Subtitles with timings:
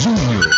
[0.00, 0.48] Júnior.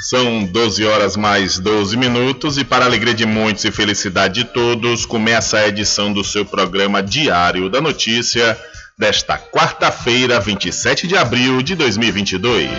[0.00, 5.04] São 12 horas mais 12 minutos e para alegria de muitos e felicidade de todos,
[5.04, 8.58] começa a edição do seu programa Diário da Notícia
[8.96, 12.70] desta quarta-feira, 27 de abril de 2022.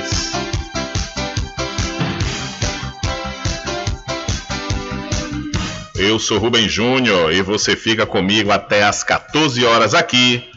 [5.96, 10.57] Eu sou Rubem Júnior e você fica comigo até às 14 horas aqui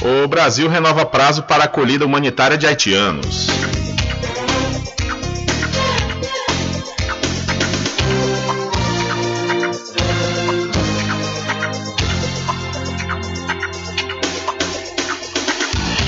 [0.00, 3.48] O Brasil renova prazo para acolhida humanitária de haitianos.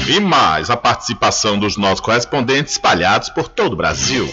[0.07, 4.33] E mais a participação dos nossos correspondentes espalhados por todo o Brasil.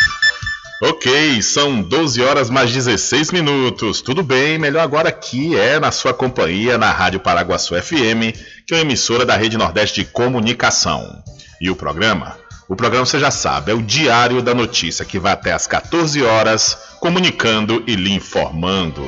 [0.83, 4.01] Ok, são 12 horas mais 16 minutos.
[4.01, 8.35] Tudo bem, melhor agora aqui é na sua companhia na Rádio Paraguaçu FM,
[8.65, 11.23] que é uma emissora da Rede Nordeste de Comunicação.
[11.61, 12.35] E o programa?
[12.67, 16.23] O programa você já sabe, é o Diário da Notícia, que vai até às 14
[16.23, 19.03] horas, comunicando e lhe informando.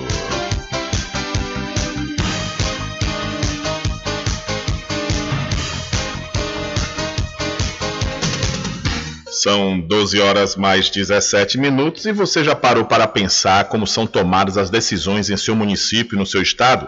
[9.43, 14.57] São 12 horas mais 17 minutos e você já parou para pensar como são tomadas
[14.57, 16.87] as decisões em seu município e no seu estado?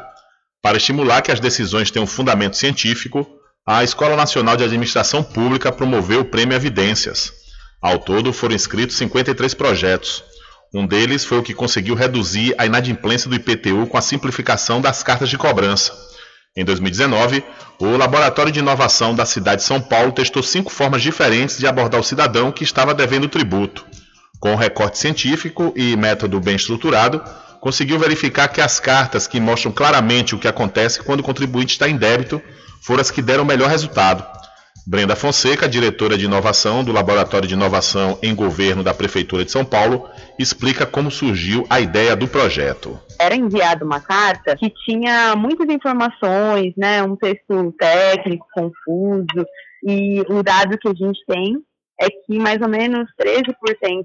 [0.62, 3.28] Para estimular que as decisões tenham fundamento científico,
[3.68, 7.34] a Escola Nacional de Administração Pública promoveu o Prêmio Evidências.
[7.82, 10.24] Ao todo foram inscritos 53 projetos.
[10.74, 15.04] Um deles foi o que conseguiu reduzir a inadimplência do IPTU com a simplificação das
[15.04, 15.92] cartas de cobrança.
[16.58, 17.44] Em 2019,
[17.80, 22.00] o Laboratório de Inovação da cidade de São Paulo testou cinco formas diferentes de abordar
[22.00, 23.86] o cidadão que estava devendo tributo.
[24.40, 27.22] Com recorte científico e método bem estruturado,
[27.60, 31.90] conseguiu verificar que as cartas que mostram claramente o que acontece quando o contribuinte está
[31.90, 32.42] em débito
[32.82, 34.26] foram as que deram o melhor resultado.
[34.88, 39.66] Brenda Fonseca, diretora de inovação do Laboratório de Inovação em Governo da Prefeitura de São
[39.66, 43.00] Paulo, explica como surgiu a ideia do projeto.
[43.20, 49.48] Era enviada uma carta que tinha muitas informações, né, um texto técnico confuso,
[49.84, 51.58] e o dado que a gente tem
[52.00, 53.56] é que mais ou menos 13%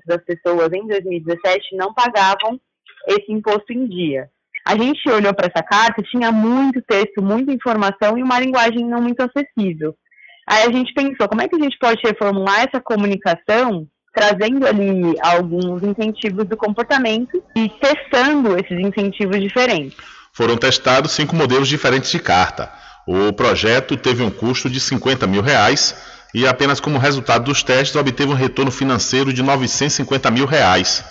[0.07, 2.59] das pessoas em 2017 não pagavam
[3.07, 4.31] esse imposto em dia.
[4.67, 9.03] A gente olhou para essa carta, tinha muito texto, muita informação e uma linguagem não
[9.03, 9.95] muito acessível.
[10.51, 15.15] Aí a gente pensou, como é que a gente pode reformular essa comunicação, trazendo ali
[15.23, 19.97] alguns incentivos do comportamento e testando esses incentivos diferentes.
[20.33, 22.69] Foram testados cinco modelos diferentes de carta.
[23.07, 25.95] O projeto teve um custo de 50 mil reais
[26.35, 31.05] e apenas como resultado dos testes obteve um retorno financeiro de 950 mil reais.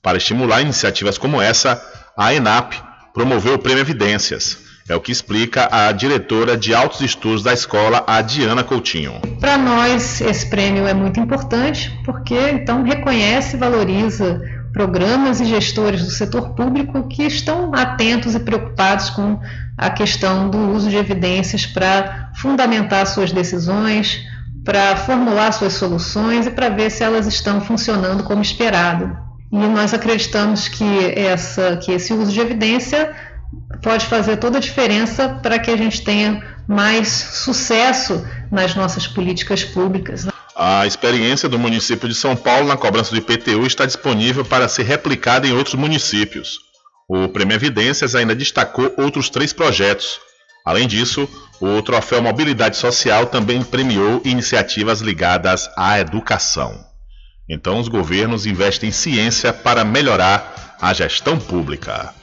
[0.00, 1.82] Para estimular iniciativas como essa,
[2.16, 2.74] a ENAP
[3.12, 4.63] promoveu o Prêmio Evidências.
[4.86, 9.14] É o que explica a diretora de altos estudos da escola, a Diana Coutinho.
[9.40, 14.42] Para nós, esse prêmio é muito importante porque então reconhece e valoriza
[14.74, 19.40] programas e gestores do setor público que estão atentos e preocupados com
[19.78, 24.20] a questão do uso de evidências para fundamentar suas decisões,
[24.64, 29.16] para formular suas soluções e para ver se elas estão funcionando como esperado.
[29.50, 30.84] E nós acreditamos que,
[31.16, 33.14] essa, que esse uso de evidência
[33.82, 39.64] pode fazer toda a diferença para que a gente tenha mais sucesso nas nossas políticas
[39.64, 40.26] públicas.
[40.56, 44.84] A experiência do município de São Paulo na cobrança do IPTU está disponível para ser
[44.84, 46.60] replicada em outros municípios.
[47.08, 50.20] O Prêmio Evidências ainda destacou outros três projetos.
[50.64, 51.28] Além disso,
[51.60, 56.82] o Troféu Mobilidade Social também premiou iniciativas ligadas à educação.
[57.48, 62.14] Então, os governos investem em ciência para melhorar a gestão pública.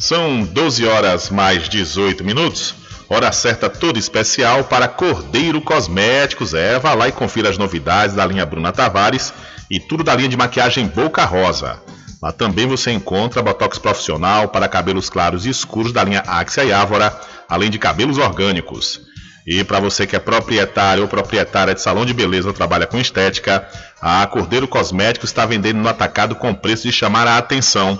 [0.00, 2.72] São 12 horas mais 18 minutos.
[3.08, 6.54] Hora certa toda especial para Cordeiro Cosméticos.
[6.54, 9.34] É, vá lá e confira as novidades da linha Bruna Tavares
[9.68, 11.82] e tudo da linha de maquiagem Boca Rosa.
[12.22, 16.72] Lá também você encontra botox profissional para cabelos claros e escuros da linha Axia e
[16.72, 19.00] Ávora, além de cabelos orgânicos.
[19.44, 22.98] E para você que é proprietário ou proprietária de salão de beleza ou trabalha com
[22.98, 23.68] estética,
[24.00, 27.98] a Cordeiro Cosméticos está vendendo no atacado com preço de chamar a atenção.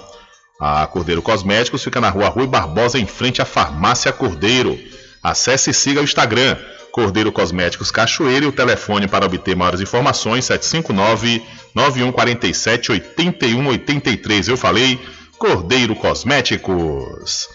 [0.60, 4.76] A Cordeiro Cosméticos fica na rua Rui Barbosa, em frente à Farmácia Cordeiro.
[5.22, 6.56] Acesse e siga o Instagram
[6.90, 11.40] Cordeiro Cosméticos Cachoeira e o telefone para obter maiores informações 759
[11.74, 14.48] 9147 8183.
[14.48, 14.98] Eu falei
[15.38, 17.48] Cordeiro Cosméticos.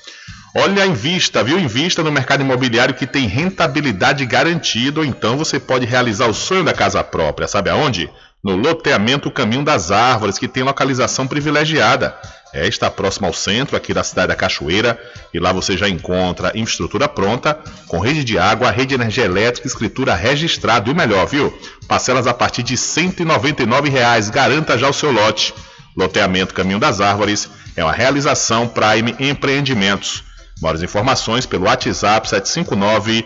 [0.56, 1.60] Olha, invista, viu?
[1.60, 6.64] Invista no mercado imobiliário que tem rentabilidade garantida, ou então você pode realizar o sonho
[6.64, 7.50] da casa própria.
[7.50, 8.10] Sabe aonde?
[8.42, 12.16] No loteamento Caminho das Árvores, que tem localização privilegiada.
[12.54, 15.00] É, está próximo ao centro aqui da cidade da Cachoeira
[15.34, 19.68] e lá você já encontra infraestrutura pronta, com rede de água, rede de energia elétrica,
[19.68, 21.52] escritura registrada e o melhor, viu?
[21.88, 24.30] Parcelas a partir de 199 reais.
[24.30, 25.54] garanta já o seu lote.
[25.98, 30.24] Loteamento Caminho das Árvores é uma realização Prime Empreendimentos.
[30.62, 33.26] Maiores informações pelo WhatsApp 759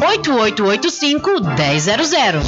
[0.00, 2.40] 98885 1000.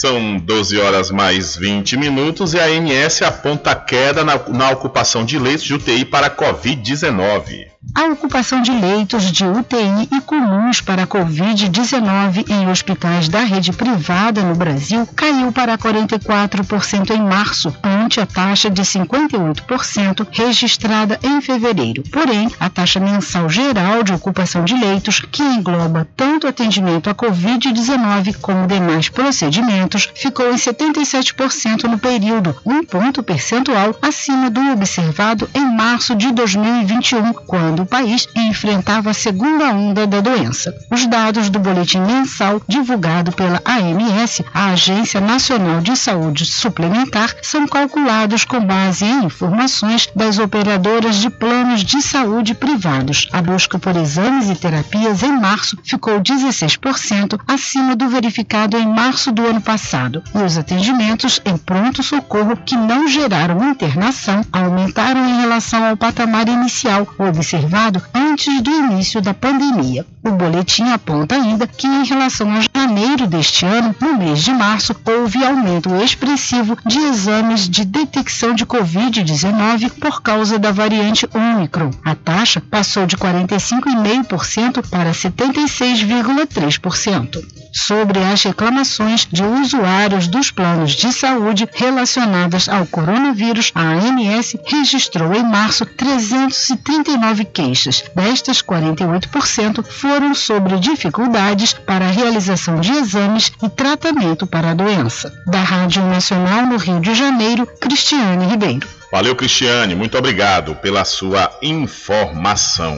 [0.00, 5.36] São 12 horas mais 20 minutos e a ANS aponta queda na, na ocupação de
[5.36, 7.69] leitos de UTI para Covid-19.
[7.94, 14.42] A ocupação de leitos de UTI e comuns para Covid-19 em hospitais da rede privada
[14.42, 22.02] no Brasil caiu para 44% em março, ante a taxa de 58% registrada em fevereiro.
[22.12, 28.36] Porém, a taxa mensal geral de ocupação de leitos, que engloba tanto atendimento a Covid-19
[28.42, 35.74] como demais procedimentos, ficou em 77% no período, um ponto percentual acima do observado em
[35.74, 40.74] março de 2021, quando do país enfrentava a segunda onda da doença.
[40.90, 47.66] Os dados do boletim mensal divulgado pela AMS, a Agência Nacional de Saúde Suplementar, são
[47.66, 53.28] calculados com base em informações das operadoras de planos de saúde privados.
[53.32, 59.32] A busca por exames e terapias em março ficou 16% acima do verificado em março
[59.32, 60.22] do ano passado.
[60.34, 67.06] E os atendimentos em pronto-socorro que não geraram internação aumentaram em relação ao patamar inicial,
[67.18, 70.06] observado observado antes do início da pandemia.
[70.22, 74.94] O boletim aponta ainda que, em relação a janeiro deste ano, no mês de março,
[75.06, 81.90] houve aumento expressivo de exames de detecção de Covid-19 por causa da variante Omicron.
[82.04, 87.42] A taxa passou de 45,5% para 76,3%.
[87.72, 95.32] Sobre as reclamações de usuários dos planos de saúde relacionadas ao coronavírus, a ANS registrou
[95.32, 98.02] em março 339 queixas.
[98.14, 105.32] Destas, 48% foram sobre dificuldades para a realização de exames e tratamento para a doença.
[105.46, 108.86] Da Rádio Nacional no Rio de Janeiro, Cristiane Ribeiro.
[109.12, 109.94] Valeu, Cristiane.
[109.94, 112.96] Muito obrigado pela sua informação.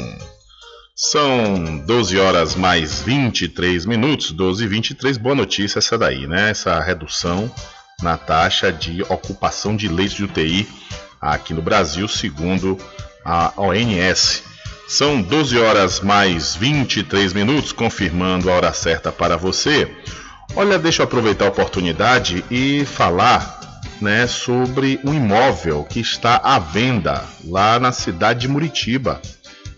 [0.95, 5.17] São 12 horas mais 23 minutos, 12 e 23.
[5.17, 6.51] Boa notícia essa daí, né?
[6.51, 7.51] Essa redução
[8.03, 10.69] na taxa de ocupação de leitos de UTI
[11.21, 12.79] aqui no Brasil, segundo
[13.25, 14.52] a ONS.
[14.87, 19.91] São 12 horas mais 23 minutos, confirmando a hora certa para você.
[20.55, 23.61] Olha, deixa eu aproveitar a oportunidade e falar
[24.01, 29.21] né, sobre um imóvel que está à venda lá na cidade de Muritiba.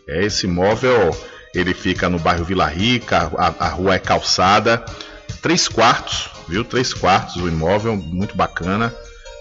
[0.09, 1.17] É esse imóvel
[1.55, 4.85] Ele fica no bairro Vila Rica, a, a rua é calçada,
[5.41, 6.65] três quartos, viu?
[6.65, 8.93] Três quartos o imóvel, muito bacana,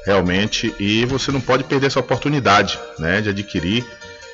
[0.06, 0.76] realmente.
[0.80, 3.84] E você não pode perder essa oportunidade, né, de adquirir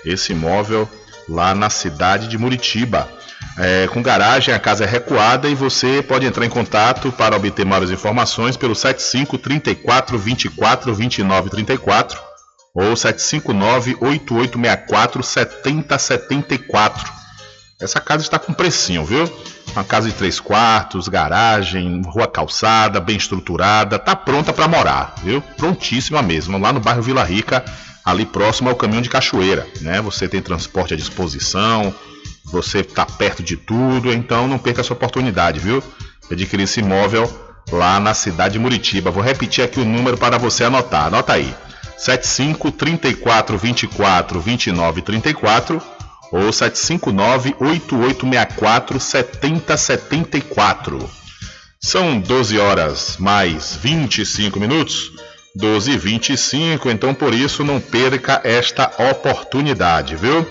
[0.03, 0.89] esse imóvel
[1.29, 3.07] lá na cidade de Muritiba.
[3.57, 7.65] É, com garagem, a casa é recuada e você pode entrar em contato para obter
[7.65, 12.19] maiores informações pelo 75 34 24 29 34
[12.73, 17.19] ou 759 8864 7074.
[17.81, 19.23] Essa casa está com precinho, viu?
[19.71, 25.41] Uma casa de três quartos, garagem, rua calçada, bem estruturada, tá pronta para morar, viu?
[25.41, 27.63] Prontíssima mesmo, lá no bairro Vila Rica,
[28.05, 30.01] ali próximo ao caminho de Cachoeira, né?
[30.01, 31.93] Você tem transporte à disposição,
[32.45, 35.83] você está perto de tudo, então não perca essa oportunidade, viu?
[36.31, 37.29] Adquirir esse imóvel
[37.71, 39.11] lá na cidade de Muritiba.
[39.11, 41.07] Vou repetir aqui o número para você anotar.
[41.07, 41.53] Anota aí.
[41.97, 45.81] 75 34 24 29 34
[46.31, 51.09] ou 759 8864 7074.
[51.81, 55.11] São 12 horas mais 25 minutos.
[55.55, 60.47] 12 e 25, então por isso não perca esta oportunidade, viu?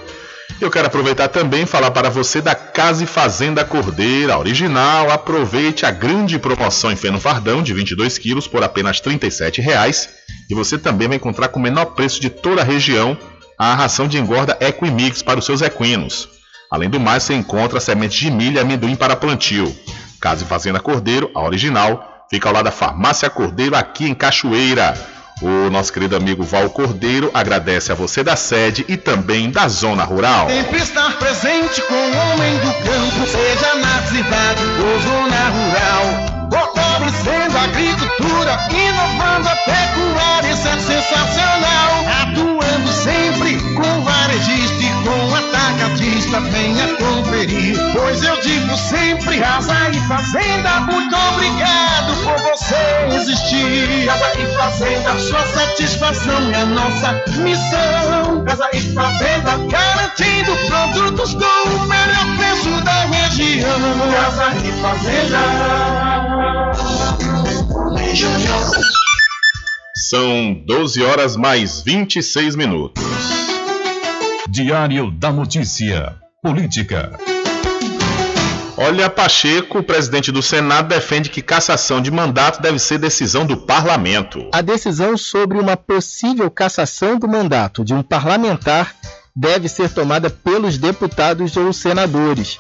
[0.61, 5.09] Eu quero aproveitar também e falar para você da Casa e Fazenda Cordeira original.
[5.11, 10.09] Aproveite a grande promoção em feno fardão de 22 quilos por apenas R$ 37,00.
[10.51, 13.17] E você também vai encontrar com o menor preço de toda a região
[13.57, 16.29] a ração de engorda Equimix para os seus equinos.
[16.71, 19.75] Além do mais, você encontra sementes de milho e amendoim para plantio.
[20.21, 24.95] Casa e Fazenda Cordeiro, a original, fica ao lado da Farmácia Cordeiro aqui em Cachoeira.
[25.41, 30.03] O nosso querido amigo Val Cordeiro agradece a você da sede e também da zona
[30.03, 30.49] rural.
[30.49, 36.49] Sempre estar presente com o homem do campo, seja na cidade ou zona rural.
[36.51, 41.99] Fortalecendo a agricultura, inovando a pecuária, isso é sensacional.
[45.79, 47.77] Atacadista, venha conferir.
[47.93, 54.07] Pois eu digo sempre, casa e fazenda, muito obrigado por você existir.
[54.07, 58.45] Casa e fazenda, sua satisfação é a nossa missão.
[58.45, 63.79] Casa e fazenda, garantindo produtos com o melhor preço da região.
[64.13, 65.39] Casa e fazenda.
[70.09, 73.38] São 12 horas mais 26 minutos.
[74.51, 76.17] Diário da Notícia.
[76.43, 77.13] Política.
[78.79, 84.49] Olha, Pacheco, presidente do Senado, defende que cassação de mandato deve ser decisão do parlamento.
[84.55, 88.95] A decisão sobre uma possível cassação do mandato de um parlamentar
[89.37, 92.59] deve ser tomada pelos deputados ou senadores.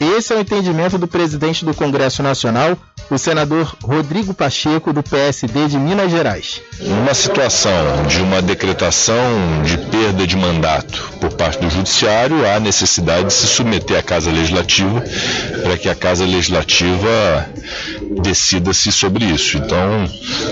[0.00, 2.76] Esse é o entendimento do presidente do Congresso Nacional,
[3.10, 6.60] o senador Rodrigo Pacheco, do PSD de Minas Gerais.
[6.80, 7.72] Numa situação
[8.08, 13.46] de uma decretação de perda de mandato por parte do Judiciário, há necessidade de se
[13.46, 15.02] submeter à Casa Legislativa
[15.62, 17.48] para que a Casa Legislativa
[18.22, 19.56] decida-se sobre isso.
[19.56, 20.04] Então,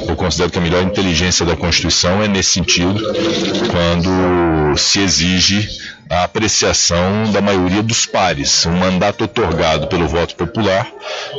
[0.08, 3.00] eu considero que a melhor inteligência da Constituição é nesse sentido,
[3.70, 5.68] quando se exige
[6.10, 8.66] a apreciação da maioria dos pares.
[8.66, 10.90] Um mandato otorgado pelo voto popular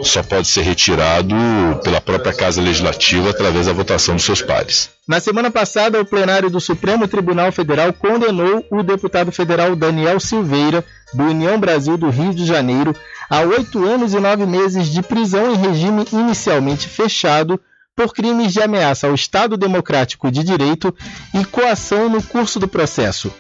[0.01, 1.35] só pode ser retirado
[1.83, 4.89] pela própria Casa Legislativa através da votação dos seus pares.
[5.07, 10.83] Na semana passada, o plenário do Supremo Tribunal Federal condenou o deputado federal Daniel Silveira,
[11.13, 12.95] do União Brasil do Rio de Janeiro,
[13.29, 17.59] a oito anos e nove meses de prisão em regime inicialmente fechado
[17.95, 20.95] por crimes de ameaça ao Estado Democrático de Direito
[21.33, 23.31] e coação no curso do processo.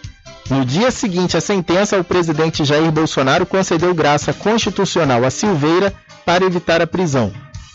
[0.53, 5.91] No dia seguinte à sentença, o presidente Jair Bolsonaro concedeu graça constitucional a Silveira
[6.23, 7.33] para evitar a prisão.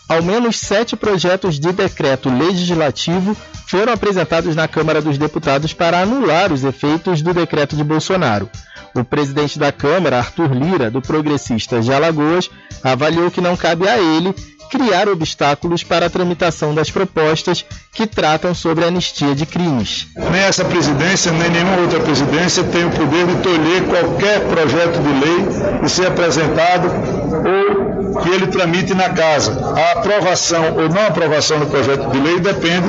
[0.09, 3.37] Ao menos sete projetos de decreto legislativo
[3.67, 8.49] foram apresentados na Câmara dos Deputados para anular os efeitos do decreto de Bolsonaro.
[8.95, 12.49] O presidente da Câmara, Arthur Lira, do Progressistas de Alagoas,
[12.85, 14.33] avaliou que não cabe a ele
[14.69, 20.07] criar obstáculos para a tramitação das propostas que tratam sobre a anistia de crimes.
[20.31, 25.09] Nem essa presidência, nem nenhuma outra presidência tem o poder de tolher qualquer projeto de
[25.09, 29.59] lei que seja apresentado ou que ele tramite na casa.
[29.77, 32.89] A aprovação ou não aprovação do projeto de lei depende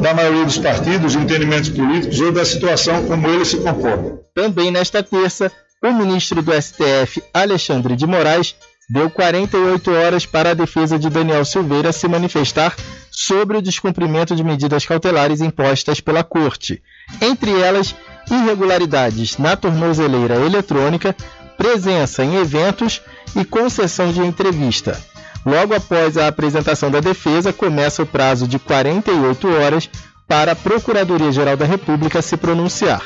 [0.00, 4.20] da maioria dos partidos, entendimentos políticos ou da situação como ele se comporta.
[4.34, 5.50] Também nesta terça,
[5.82, 8.54] o ministro do STF, Alexandre de Moraes,
[8.90, 12.74] deu 48 horas para a defesa de Daniel Silveira se manifestar
[13.08, 16.82] sobre o descumprimento de medidas cautelares impostas pela Corte,
[17.20, 17.94] entre elas
[18.28, 21.14] irregularidades na tornozeleira eletrônica,
[21.56, 23.00] presença em eventos
[23.36, 25.00] e concessão de entrevista.
[25.46, 29.88] Logo após a apresentação da defesa, começa o prazo de 48 horas
[30.26, 33.02] para a Procuradoria-Geral da República se pronunciar.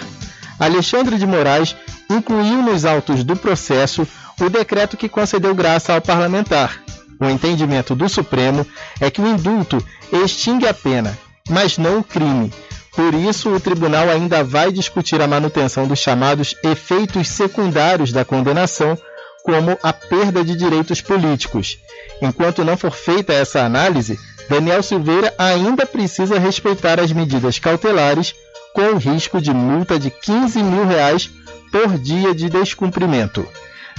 [0.58, 1.76] Alexandre de Moraes
[2.10, 4.06] incluiu nos autos do processo
[4.40, 6.82] o decreto que concedeu graça ao parlamentar.
[7.20, 8.66] O entendimento do Supremo
[9.00, 11.16] é que o indulto extingue a pena,
[11.48, 12.52] mas não o crime.
[12.94, 18.96] Por isso, o tribunal ainda vai discutir a manutenção dos chamados efeitos secundários da condenação,
[19.44, 21.78] como a perda de direitos políticos.
[22.22, 24.18] Enquanto não for feita essa análise,
[24.48, 28.34] Daniel Silveira ainda precisa respeitar as medidas cautelares,
[28.74, 31.30] com o risco de multa de 15 mil reais
[31.70, 33.46] por dia de descumprimento.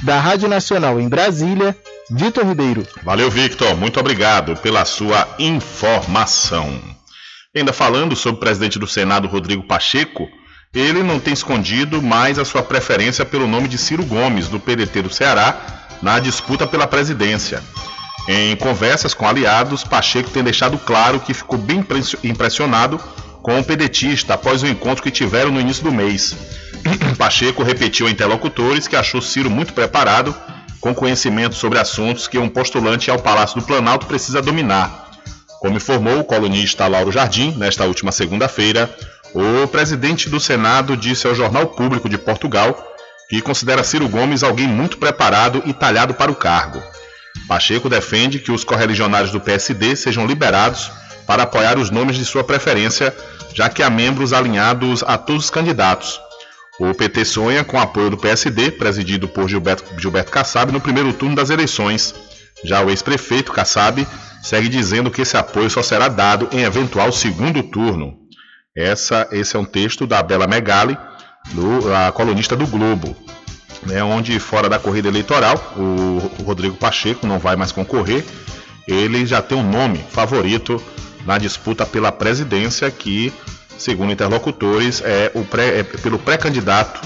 [0.03, 1.75] Da Rádio Nacional em Brasília,
[2.09, 2.85] Vitor Ribeiro.
[3.03, 3.75] Valeu, Victor.
[3.75, 6.79] Muito obrigado pela sua informação.
[7.55, 10.27] Ainda falando sobre o presidente do Senado, Rodrigo Pacheco,
[10.73, 15.01] ele não tem escondido mais a sua preferência pelo nome de Ciro Gomes, do PDT
[15.01, 17.63] do Ceará, na disputa pela presidência.
[18.27, 21.85] Em conversas com aliados, Pacheco tem deixado claro que ficou bem
[22.23, 22.99] impressionado
[23.41, 26.35] com o pedetista após o encontro que tiveram no início do mês.
[27.17, 30.35] Pacheco repetiu a interlocutores que achou Ciro muito preparado
[30.79, 35.09] com conhecimento sobre assuntos que um postulante ao Palácio do Planalto precisa dominar.
[35.59, 38.95] Como informou o colunista Lauro Jardim, nesta última segunda-feira,
[39.33, 42.77] o presidente do Senado disse ao Jornal Público de Portugal
[43.27, 46.81] que considera Ciro Gomes alguém muito preparado e talhado para o cargo.
[47.47, 50.91] Pacheco defende que os correligionários do PSD sejam liberados
[51.25, 53.15] para apoiar os nomes de sua preferência,
[53.53, 56.21] já que há membros alinhados a todos os candidatos,
[56.79, 61.35] o PT sonha com apoio do PSD, presidido por Gilberto, Gilberto Kassab, no primeiro turno
[61.35, 62.13] das eleições.
[62.63, 64.05] Já o ex-prefeito Kassab
[64.41, 68.17] segue dizendo que esse apoio só será dado em eventual segundo turno.
[68.75, 70.97] Essa, esse é um texto da Bela Megali,
[71.53, 73.15] do, a colunista do Globo,
[73.85, 78.25] né, onde, fora da corrida eleitoral, o, o Rodrigo Pacheco não vai mais concorrer.
[78.87, 80.81] Ele já tem um nome favorito
[81.25, 83.33] na disputa pela presidência, que
[83.77, 87.01] segundo interlocutores, é, o pré, é pelo pré-candidato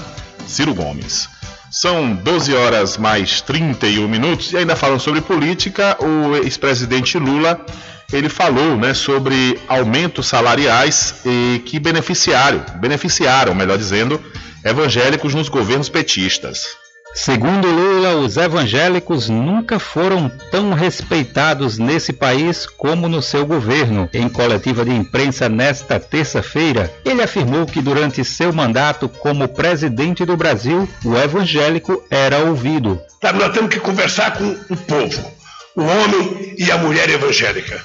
[0.46, 1.28] Ciro Gomes.
[1.70, 7.64] São 12 horas mais 31 minutos e ainda falando sobre política, o ex-presidente Lula
[8.12, 14.20] ele falou né, sobre aumentos salariais e que beneficiaram, beneficiaram, melhor dizendo,
[14.64, 16.66] evangélicos nos governos petistas.
[17.14, 24.08] Segundo Lula, os evangélicos nunca foram tão respeitados nesse país como no seu governo.
[24.12, 30.36] Em coletiva de imprensa nesta terça-feira, ele afirmou que durante seu mandato como presidente do
[30.36, 33.00] Brasil, o evangélico era ouvido.
[33.20, 35.32] Sabe, nós temos que conversar com o povo,
[35.76, 37.82] o homem e a mulher evangélica.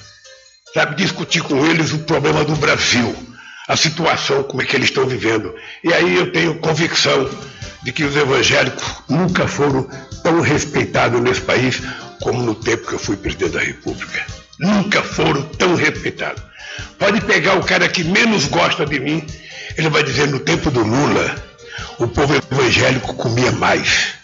[0.73, 3.15] Sabe, discutir com eles o problema do Brasil,
[3.67, 5.53] a situação, como é que eles estão vivendo.
[5.83, 7.27] E aí eu tenho convicção
[7.85, 9.87] de que os evangélicos nunca foram
[10.23, 11.83] tão respeitados nesse país
[12.19, 14.25] como no tempo que eu fui presidente da República.
[14.59, 16.41] Nunca foram tão respeitados.
[16.97, 19.23] Pode pegar o cara que menos gosta de mim,
[19.77, 21.35] ele vai dizer: no tempo do Lula,
[21.99, 24.15] o povo evangélico comia mais,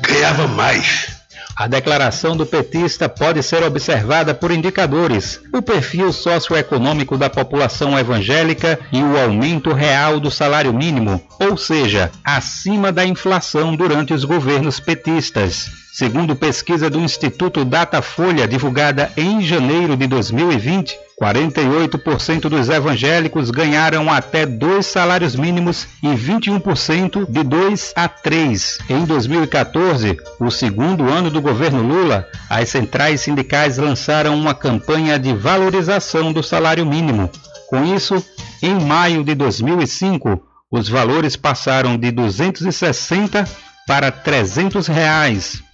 [0.00, 1.17] ganhava mais
[1.58, 8.78] a declaração do petista pode ser observada por indicadores: o perfil socioeconômico da população evangélica
[8.92, 14.78] e o aumento real do salário mínimo, ou seja, acima da inflação durante os governos
[14.78, 15.87] petistas.
[15.98, 24.46] Segundo pesquisa do Instituto Datafolha, divulgada em janeiro de 2020, 48% dos evangélicos ganharam até
[24.46, 28.78] dois salários mínimos e 21% de dois a três.
[28.88, 35.34] Em 2014, o segundo ano do governo Lula, as centrais sindicais lançaram uma campanha de
[35.34, 37.28] valorização do salário mínimo.
[37.68, 38.24] Com isso,
[38.62, 43.44] em maio de 2005, os valores passaram de 260
[43.84, 45.66] para 300 reais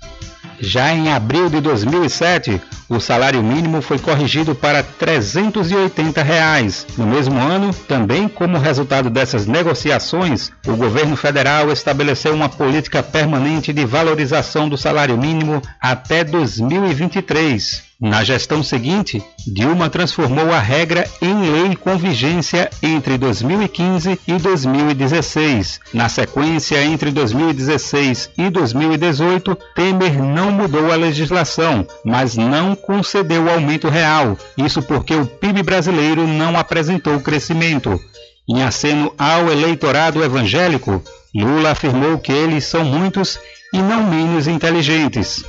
[0.65, 6.87] já em abril de 2007, o salário mínimo foi corrigido para 380 reais.
[6.99, 13.73] No mesmo ano, também como resultado dessas negociações, o governo federal estabeleceu uma política permanente
[13.73, 17.94] de valorização do salário mínimo até 2023.
[18.05, 25.81] Na gestão seguinte, Dilma transformou a regra em lei com vigência entre 2015 e 2016.
[25.95, 33.89] Na sequência, entre 2016 e 2018, Temer não mudou a legislação, mas não concedeu aumento
[33.89, 34.37] real.
[34.59, 37.99] Isso porque o PIB brasileiro não apresentou crescimento.
[38.47, 41.03] Em aceno ao eleitorado evangélico,
[41.35, 43.39] Lula afirmou que eles são muitos
[43.73, 45.43] e não menos inteligentes.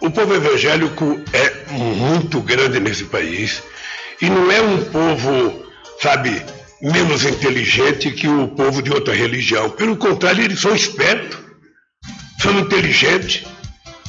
[0.00, 3.62] O povo evangélico é muito grande nesse país
[4.20, 5.62] e não é um povo,
[6.00, 6.42] sabe,
[6.80, 9.68] menos inteligente que o povo de outra religião.
[9.68, 11.38] Pelo contrário, eles são espertos,
[12.40, 13.44] são inteligentes,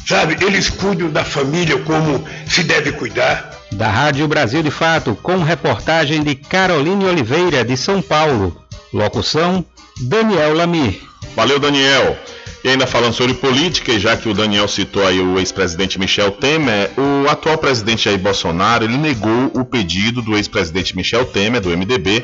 [0.08, 0.38] sabe?
[0.44, 3.52] Eles cuidam da família como se deve cuidar.
[3.74, 8.62] Da Rádio Brasil de Fato, com reportagem de Caroline Oliveira, de São Paulo.
[8.94, 9.66] Locução:
[10.02, 11.02] Daniel Lamir.
[11.36, 12.18] Valeu, Daniel.
[12.64, 16.92] E ainda falando sobre política, já que o Daniel citou aí o ex-presidente Michel Temer,
[16.96, 22.24] o atual presidente Jair Bolsonaro, ele negou o pedido do ex-presidente Michel Temer, do MDB,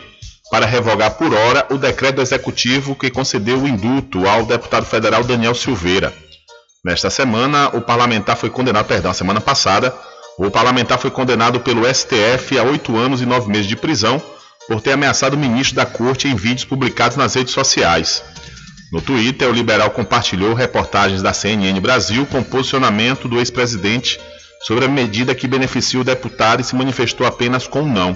[0.51, 5.55] para revogar por hora o decreto executivo que concedeu o indulto ao deputado federal Daniel
[5.55, 6.13] Silveira.
[6.85, 9.93] Nesta semana, o parlamentar foi condenado, perdão, semana passada,
[10.37, 14.21] o parlamentar foi condenado pelo STF a oito anos e nove meses de prisão
[14.67, 18.23] por ter ameaçado o ministro da Corte em vídeos publicados nas redes sociais.
[18.91, 24.19] No Twitter, o liberal compartilhou reportagens da CNN Brasil com posicionamento do ex-presidente
[24.61, 28.15] sobre a medida que beneficia o deputado e se manifestou apenas com um não.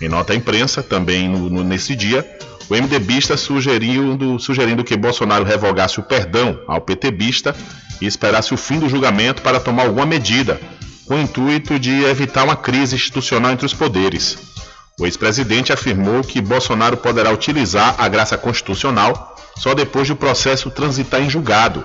[0.00, 2.26] Em nota à imprensa, também no, no, nesse dia,
[2.70, 7.54] o MDBista sugerindo, sugerindo que Bolsonaro revogasse o perdão ao PTBista
[8.00, 10.58] e esperasse o fim do julgamento para tomar alguma medida,
[11.06, 14.38] com o intuito de evitar uma crise institucional entre os poderes.
[14.98, 20.70] O ex-presidente afirmou que Bolsonaro poderá utilizar a graça constitucional só depois de o processo
[20.70, 21.84] transitar em julgado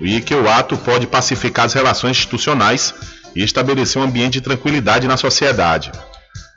[0.00, 2.92] e que o ato pode pacificar as relações institucionais
[3.34, 5.92] e estabelecer um ambiente de tranquilidade na sociedade.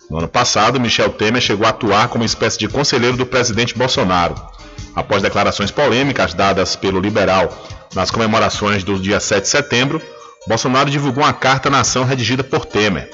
[0.09, 4.35] No ano passado, Michel Temer chegou a atuar como espécie de conselheiro do presidente Bolsonaro.
[4.95, 7.55] Após declarações polêmicas dadas pelo liberal
[7.93, 10.01] nas comemorações do dia 7 de setembro,
[10.47, 13.09] Bolsonaro divulgou uma carta na ação redigida por Temer.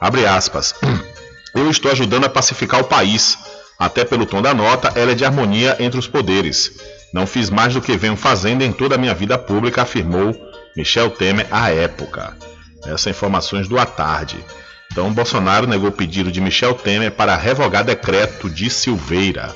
[0.00, 0.74] Abre aspas.
[1.52, 3.36] Eu estou ajudando a pacificar o país.
[3.78, 6.72] Até pelo tom da nota, ela é de harmonia entre os poderes.
[7.12, 10.34] Não fiz mais do que venho fazendo em toda a minha vida pública, afirmou
[10.76, 12.36] Michel Temer à época.
[12.84, 14.42] Essas informações do à tarde.
[14.90, 19.54] Então, Bolsonaro negou o pedido de Michel Temer para revogar decreto de Silveira.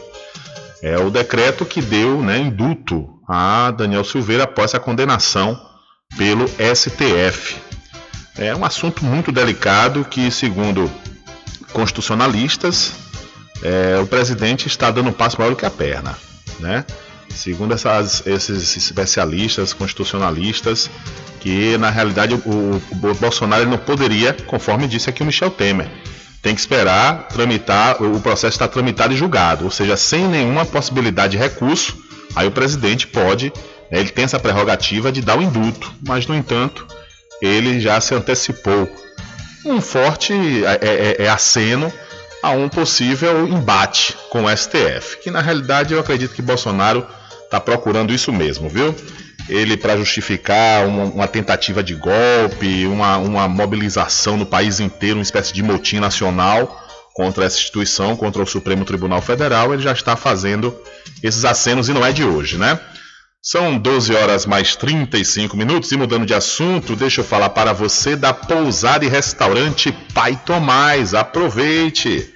[0.82, 5.60] É o decreto que deu né, indulto a Daniel Silveira após a condenação
[6.16, 7.56] pelo STF.
[8.38, 10.90] É um assunto muito delicado que, segundo
[11.72, 12.92] constitucionalistas,
[13.62, 16.16] é, o presidente está dando um passo maior do que a perna.
[16.60, 16.84] Né?
[17.30, 20.90] Segundo essas, esses especialistas constitucionalistas,
[21.40, 25.88] que na realidade o, o Bolsonaro não poderia, conforme disse aqui o Michel Temer,
[26.42, 31.32] tem que esperar tramitar, o processo está tramitado e julgado, ou seja, sem nenhuma possibilidade
[31.32, 31.96] de recurso,
[32.34, 33.52] aí o presidente pode,
[33.90, 36.86] né, ele tem essa prerrogativa de dar o indulto, mas no entanto,
[37.42, 38.88] ele já se antecipou.
[39.64, 40.32] Um forte
[40.64, 41.92] é, é, é aceno
[42.42, 47.06] a um possível embate com o STF, que na realidade eu acredito que Bolsonaro
[47.46, 48.94] está procurando isso mesmo, viu?
[49.48, 55.22] Ele, para justificar uma, uma, tentativa de golpe, uma, uma mobilização no país inteiro, uma
[55.22, 60.16] espécie de motim nacional contra essa instituição, contra o Supremo Tribunal Federal, ele já está
[60.16, 60.76] fazendo
[61.22, 62.78] esses acenos e não é de hoje, né?
[63.40, 68.16] São 12 horas mais 35 minutos e mudando de assunto, deixa eu falar para você
[68.16, 71.14] da pousada e restaurante Pai Tomás.
[71.14, 72.35] Aproveite!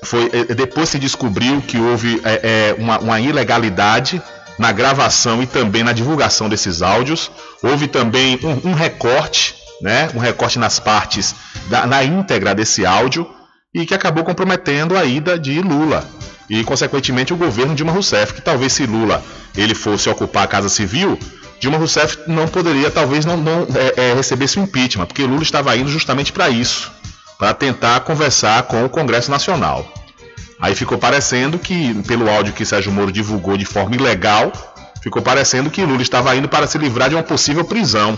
[0.03, 4.21] Foi, depois se descobriu que houve é, uma, uma ilegalidade
[4.57, 7.31] na gravação e também na divulgação desses áudios.
[7.61, 11.35] Houve também um, um recorte, né, um recorte nas partes,
[11.69, 13.29] da, na íntegra desse áudio,
[13.73, 16.07] e que acabou comprometendo a ida de Lula
[16.49, 19.23] e, consequentemente, o governo Dilma Rousseff, que talvez se Lula
[19.55, 21.19] ele fosse ocupar a Casa Civil,
[21.59, 25.75] Dilma Rousseff não poderia, talvez, não, não é, é, recebesse o impeachment, porque Lula estava
[25.75, 26.91] indo justamente para isso,
[27.37, 29.91] para tentar conversar com o Congresso Nacional.
[30.59, 34.51] Aí ficou parecendo que, pelo áudio que Sérgio Moro divulgou de forma ilegal,
[35.01, 38.17] ficou parecendo que Lula estava indo para se livrar de uma possível prisão.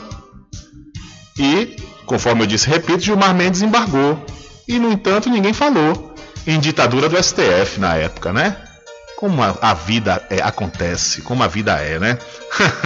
[1.38, 1.76] E,
[2.06, 4.26] conforme eu disse, repito, Gilmar Mendes embargou.
[4.68, 6.16] E, no entanto, ninguém falou
[6.48, 8.56] em ditadura do STF na época, né?
[9.18, 12.18] Como a, a vida é, acontece, como a vida é, né?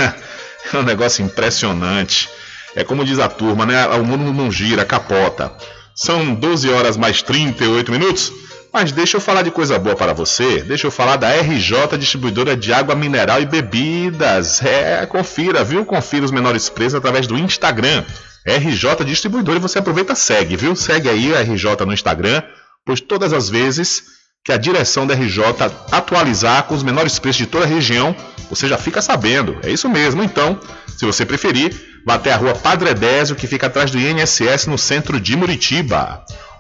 [0.73, 2.29] é um negócio impressionante.
[2.75, 3.85] É como diz a turma, né?
[3.87, 5.51] O mundo não gira, capota.
[5.95, 8.33] São 12 horas mais 38 minutos.
[8.73, 10.63] Mas deixa eu falar de coisa boa para você.
[10.63, 14.63] Deixa eu falar da RJ Distribuidora de Água Mineral e Bebidas.
[14.63, 15.86] É, confira, viu?
[15.86, 18.03] Confira os menores preços através do Instagram.
[18.43, 20.75] RJ Distribuidora e você aproveita segue, viu?
[20.75, 22.41] Segue aí a RJ no Instagram,
[22.83, 24.05] pois todas as vezes
[24.43, 25.43] que a direção da RJ
[25.91, 28.15] atualizar com os menores preços de toda a região,
[28.49, 29.55] você já fica sabendo.
[29.62, 30.23] É isso mesmo.
[30.23, 30.59] Então,
[30.97, 34.79] se você preferir, vá até a rua Padre Edésio, que fica atrás do INSS no
[34.79, 36.25] centro de Muritiba.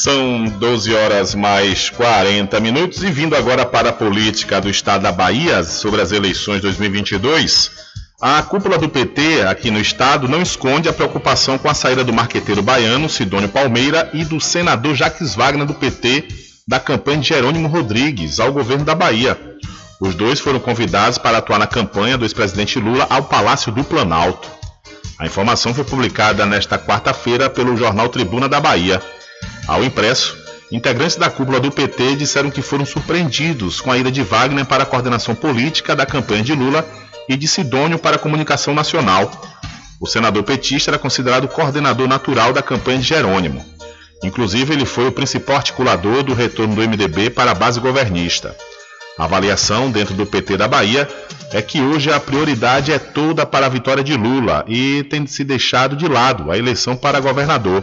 [0.00, 5.10] São 12 horas mais 40 minutos e vindo agora para a política do estado da
[5.10, 7.68] Bahia sobre as eleições 2022.
[8.20, 12.12] A cúpula do PT aqui no estado não esconde a preocupação com a saída do
[12.12, 16.28] marqueteiro baiano Sidônio Palmeira e do senador Jaques Wagner do PT
[16.68, 19.36] da campanha de Jerônimo Rodrigues ao governo da Bahia.
[20.00, 24.48] Os dois foram convidados para atuar na campanha do ex-presidente Lula ao Palácio do Planalto.
[25.18, 29.02] A informação foi publicada nesta quarta-feira pelo jornal Tribuna da Bahia.
[29.68, 30.34] Ao impresso,
[30.72, 34.84] integrantes da cúpula do PT disseram que foram surpreendidos com a ida de Wagner para
[34.84, 36.88] a coordenação política da campanha de Lula
[37.28, 39.30] e de Sidônio para a comunicação nacional.
[40.00, 43.62] O senador petista era considerado coordenador natural da campanha de Jerônimo.
[44.24, 48.56] Inclusive, ele foi o principal articulador do retorno do MDB para a base governista.
[49.18, 51.06] A avaliação dentro do PT da Bahia
[51.52, 55.44] é que hoje a prioridade é toda para a vitória de Lula e tem se
[55.44, 57.82] deixado de lado a eleição para governador.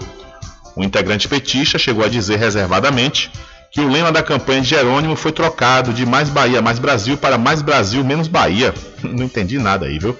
[0.75, 3.31] O integrante petista chegou a dizer reservadamente
[3.71, 7.37] que o lema da campanha de Jerônimo foi trocado de Mais Bahia, Mais Brasil para
[7.37, 8.73] Mais Brasil, menos Bahia.
[9.03, 10.17] Não entendi nada aí, viu?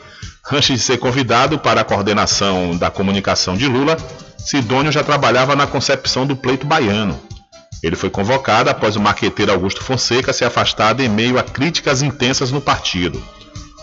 [0.51, 3.97] Antes de ser convidado para a coordenação da comunicação de Lula,
[4.37, 7.19] Sidônio já trabalhava na concepção do pleito baiano.
[7.81, 12.51] Ele foi convocado após o marqueteiro Augusto Fonseca ser afastado em meio a críticas intensas
[12.51, 13.21] no partido.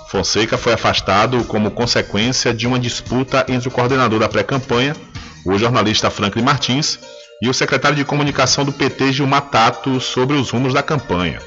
[0.09, 4.95] Fonseca foi afastado como consequência de uma disputa entre o coordenador da pré-campanha,
[5.44, 6.98] o jornalista Franklin Martins,
[7.42, 11.40] e o secretário de comunicação do PT, Gilmar Tato, sobre os rumos da campanha.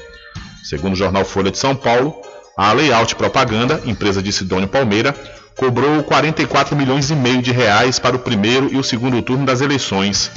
[0.62, 2.20] Segundo o jornal Folha de São Paulo,
[2.56, 5.14] a Layout Propaganda, empresa de Sidônio Palmeira,
[5.56, 9.62] cobrou 44 milhões e meio de reais para o primeiro e o segundo turno das
[9.62, 10.30] eleições.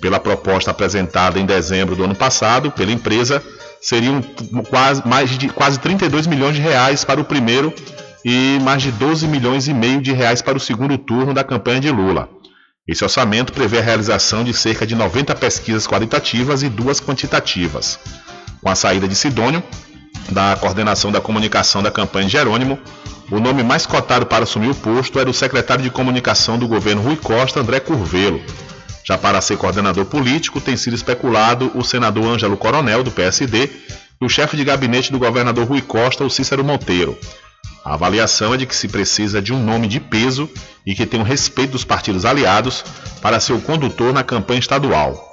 [0.00, 3.42] Pela proposta apresentada em dezembro do ano passado pela empresa,
[3.80, 4.22] seriam
[4.70, 7.74] quase, mais de quase 32 milhões de reais para o primeiro
[8.24, 11.80] e mais de 12 milhões e meio de reais para o segundo turno da campanha
[11.80, 12.28] de Lula.
[12.86, 17.98] Esse orçamento prevê a realização de cerca de 90 pesquisas qualitativas e duas quantitativas.
[18.60, 19.62] Com a saída de Sidônio,
[20.30, 22.78] da coordenação da comunicação da campanha Jerônimo,
[23.30, 27.00] o nome mais cotado para assumir o posto era o secretário de comunicação do governo
[27.00, 28.42] Rui Costa, André Curvelo.
[29.02, 33.70] Já para ser coordenador político, tem sido especulado o senador Ângelo Coronel, do PSD,
[34.20, 37.18] e o chefe de gabinete do governador Rui Costa, o Cícero Monteiro.
[37.84, 40.48] A avaliação é de que se precisa de um nome de peso
[40.86, 42.82] e que tenha o respeito dos partidos aliados
[43.20, 45.32] para ser o condutor na campanha estadual.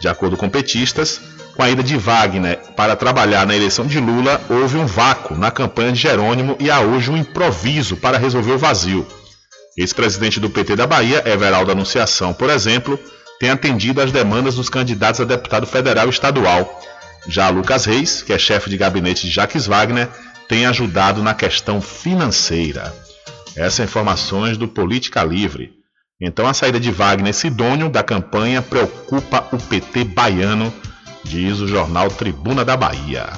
[0.00, 1.20] De acordo com petistas,
[1.54, 5.50] com a ida de Wagner para trabalhar na eleição de Lula, houve um vácuo na
[5.50, 9.06] campanha de Jerônimo e há hoje um improviso para resolver o vazio.
[9.76, 12.98] Ex-presidente do PT da Bahia, Everaldo Anunciação, por exemplo,
[13.38, 16.80] tem atendido às demandas dos candidatos a deputado federal e estadual.
[17.28, 20.08] Já Lucas Reis, que é chefe de gabinete de Jacques Wagner,
[20.50, 22.92] tem ajudado na questão financeira.
[23.54, 25.70] Essas informações do Política Livre.
[26.20, 30.74] Então a saída de Wagner Sidônio da campanha preocupa o PT baiano,
[31.22, 33.28] diz o jornal Tribuna da Bahia.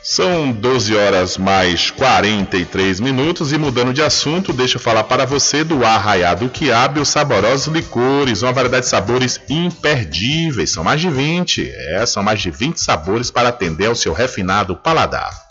[0.00, 5.64] São 12 horas mais 43 minutos e mudando de assunto, deixa eu falar para você
[5.64, 11.10] do Arraiado Quiabo e os saborosos licores, uma variedade de sabores imperdíveis, são mais de
[11.10, 15.41] 20, é, são mais de 20 sabores para atender ao seu refinado paladar.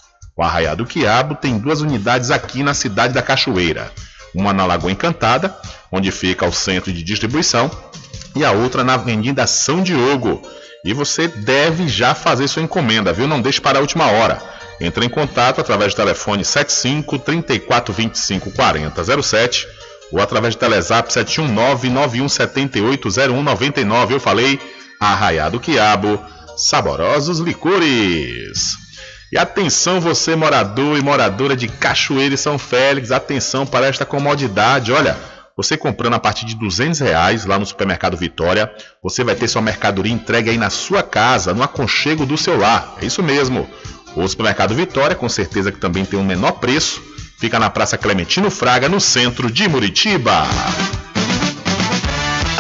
[0.42, 3.92] O Arraiado Quiabo tem duas unidades aqui na cidade da Cachoeira,
[4.34, 5.56] uma na Lagoa Encantada,
[5.92, 7.70] onde fica o centro de distribuição,
[8.36, 10.42] e a outra na Avenida São Diogo,
[10.84, 13.28] e você deve já fazer sua encomenda, viu?
[13.28, 14.42] Não deixe para a última hora.
[14.80, 19.68] Entre em contato através do telefone 75 34 25 40 07
[20.12, 24.16] ou através do Telezap 719 9178 0199.
[24.16, 24.60] Eu falei
[25.00, 26.20] Arraiado Quiabo,
[26.58, 28.82] saborosos licores.
[29.32, 34.92] E atenção você morador e moradora de Cachoeira e São Félix, atenção para esta comodidade,
[34.92, 35.16] olha...
[35.58, 38.72] Você comprando a partir de 200 reais lá no supermercado Vitória,
[39.04, 42.96] você vai ter sua mercadoria entregue aí na sua casa, no aconchego do seu lar.
[43.02, 43.70] É isso mesmo.
[44.16, 47.04] O supermercado Vitória, com certeza que também tem um menor preço,
[47.38, 50.48] fica na Praça Clementino Fraga, no centro de Muritiba.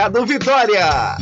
[0.00, 1.18] Mercado Vitória.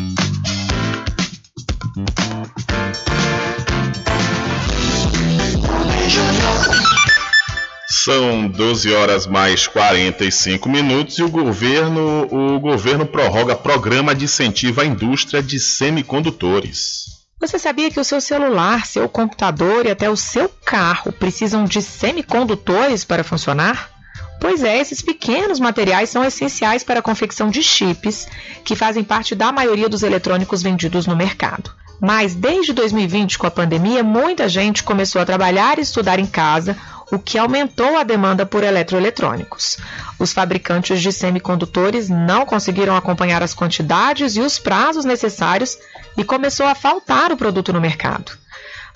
[7.91, 14.81] São 12 horas mais 45 minutos e o governo, o governo prorroga programa de incentivo
[14.81, 17.07] à indústria de semicondutores.
[17.41, 21.83] Você sabia que o seu celular, seu computador e até o seu carro precisam de
[21.83, 23.98] semicondutores para funcionar?
[24.41, 28.29] Pois é, esses pequenos materiais são essenciais para a confecção de chips,
[28.65, 31.71] que fazem parte da maioria dos eletrônicos vendidos no mercado.
[32.01, 36.77] Mas desde 2020, com a pandemia, muita gente começou a trabalhar e estudar em casa,
[37.11, 39.79] o que aumentou a demanda por eletroeletrônicos.
[40.19, 45.77] Os fabricantes de semicondutores não conseguiram acompanhar as quantidades e os prazos necessários
[46.17, 48.33] e começou a faltar o produto no mercado.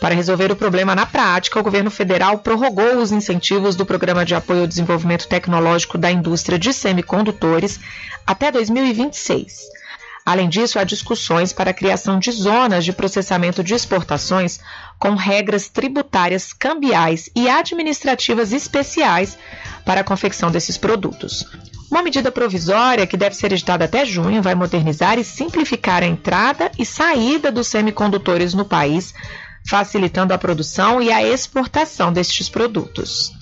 [0.03, 4.35] Para resolver o problema na prática, o governo federal prorrogou os incentivos do Programa de
[4.35, 7.79] Apoio ao Desenvolvimento Tecnológico da Indústria de Semicondutores
[8.27, 9.61] até 2026.
[10.27, 14.59] Além disso, há discussões para a criação de zonas de processamento de exportações
[14.99, 19.39] com regras tributárias, cambiais e administrativas especiais
[19.85, 21.47] para a confecção desses produtos.
[21.89, 26.73] Uma medida provisória que deve ser editada até junho vai modernizar e simplificar a entrada
[26.77, 29.15] e saída dos semicondutores no país
[29.67, 33.33] facilitando a produção e a exportação destes produtos.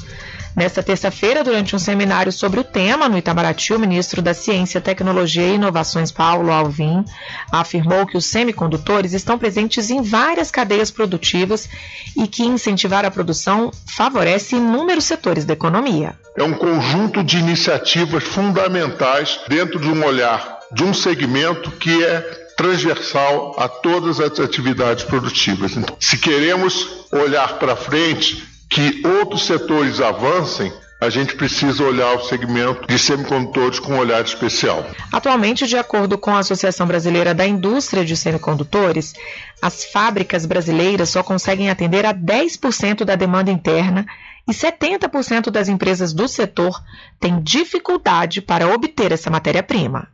[0.56, 5.46] Nesta terça-feira, durante um seminário sobre o tema no Itamaraty, o ministro da Ciência, Tecnologia
[5.46, 7.04] e Inovações, Paulo Alvim,
[7.52, 11.68] afirmou que os semicondutores estão presentes em várias cadeias produtivas
[12.16, 16.18] e que incentivar a produção favorece inúmeros setores da economia.
[16.36, 22.49] É um conjunto de iniciativas fundamentais dentro de um olhar de um segmento que é
[22.60, 25.74] transversal a todas as atividades produtivas.
[25.74, 32.24] Então, se queremos olhar para frente, que outros setores avancem, a gente precisa olhar o
[32.24, 34.84] segmento de semicondutores com um olhar especial.
[35.10, 39.14] Atualmente, de acordo com a Associação Brasileira da Indústria de Semicondutores,
[39.62, 44.04] as fábricas brasileiras só conseguem atender a 10% da demanda interna
[44.46, 46.78] e 70% das empresas do setor
[47.18, 50.08] têm dificuldade para obter essa matéria-prima.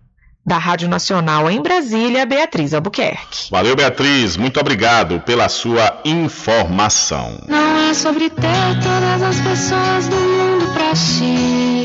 [0.46, 3.50] Da Rádio Nacional em Brasília, Beatriz Albuquerque.
[3.50, 4.36] Valeu, Beatriz.
[4.36, 7.40] Muito obrigado pela sua informação.
[7.48, 8.42] Não é sobre ter
[8.80, 11.84] todas as pessoas do mundo pra ti.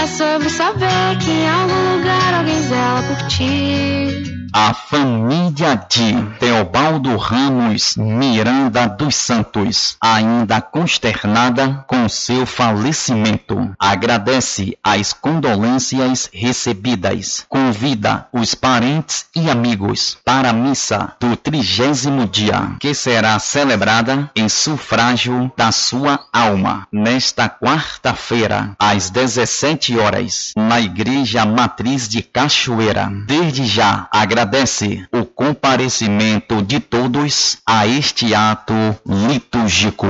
[0.00, 4.43] É sobre saber que em algum lugar alguém zela por ti.
[4.56, 15.12] A família de Teobaldo Ramos Miranda dos Santos, ainda consternada com seu falecimento, agradece as
[15.12, 17.44] condolências recebidas.
[17.48, 24.48] Convida os parentes e amigos para a missa do trigésimo dia, que será celebrada em
[24.48, 33.10] sufrágio da sua alma, nesta quarta-feira, às 17 horas, na Igreja Matriz de Cachoeira.
[33.26, 34.43] Desde já agradece
[35.10, 38.74] o comparecimento de todos a este ato
[39.06, 40.06] litúrgico.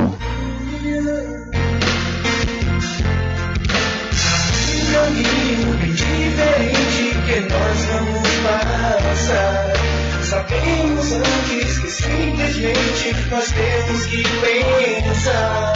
[10.25, 15.73] Sabemos antes que simplesmente nós temos que pensar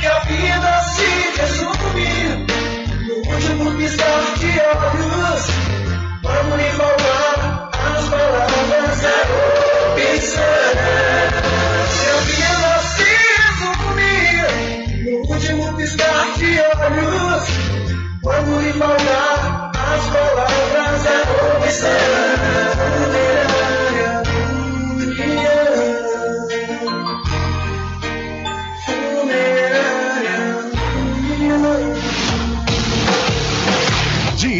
[0.00, 2.46] que a vida se resume
[3.06, 5.46] no último piscar de olhos.
[6.22, 7.37] Vamos lhe faltar
[18.22, 21.22] Quando lhe faltar as palavras da
[21.56, 23.27] opção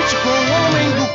[0.00, 0.99] com o homem do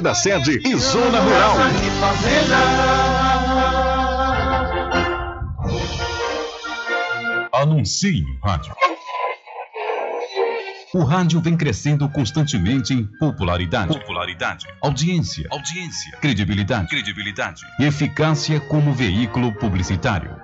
[0.00, 1.56] da sede e Zona Rural.
[7.52, 8.74] Anuncie no rádio.
[10.92, 18.92] O rádio vem crescendo constantemente em popularidade, popularidade, audiência, audiência, credibilidade, credibilidade e eficácia como
[18.92, 20.43] veículo publicitário.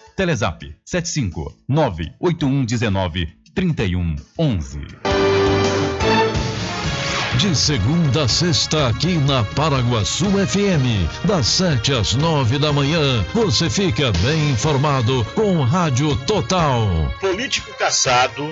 [0.21, 4.79] Telezap 75 98119 3111.
[7.39, 13.67] De segunda a sexta, aqui na Paraguaçu FM, das 7 às 9 da manhã, você
[13.67, 16.87] fica bem informado com Rádio Total.
[17.19, 18.51] Político caçado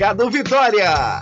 [0.31, 1.21] Vitória.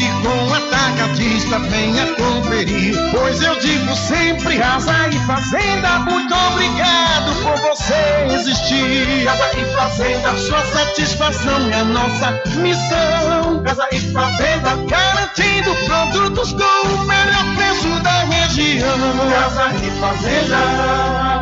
[0.21, 2.95] com atacadista, venha conferir.
[3.11, 9.25] Pois eu digo sempre, casa e fazenda, muito obrigado por você existir.
[9.25, 13.63] Casa e fazenda, sua satisfação é a nossa missão.
[13.63, 18.97] Casa e fazenda, garantindo produtos com o melhor preço da região.
[19.29, 21.41] Casa e fazenda.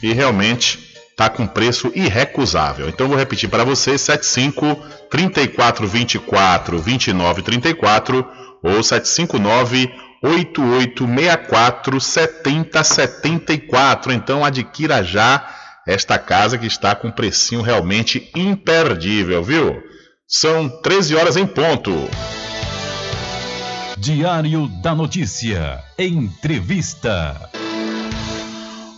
[0.00, 2.88] e realmente está com preço irrecusável.
[2.88, 4.76] Então vou repetir para você: 75
[5.10, 8.26] 3424 2934
[8.64, 9.92] ou 759
[10.22, 14.12] 8864 7074.
[14.12, 15.46] Então adquira já
[15.86, 19.82] esta casa que está com precinho realmente imperdível, viu?
[20.26, 21.92] São 13 horas em ponto.
[23.98, 25.84] Diário da Notícia.
[25.98, 27.50] Entrevista.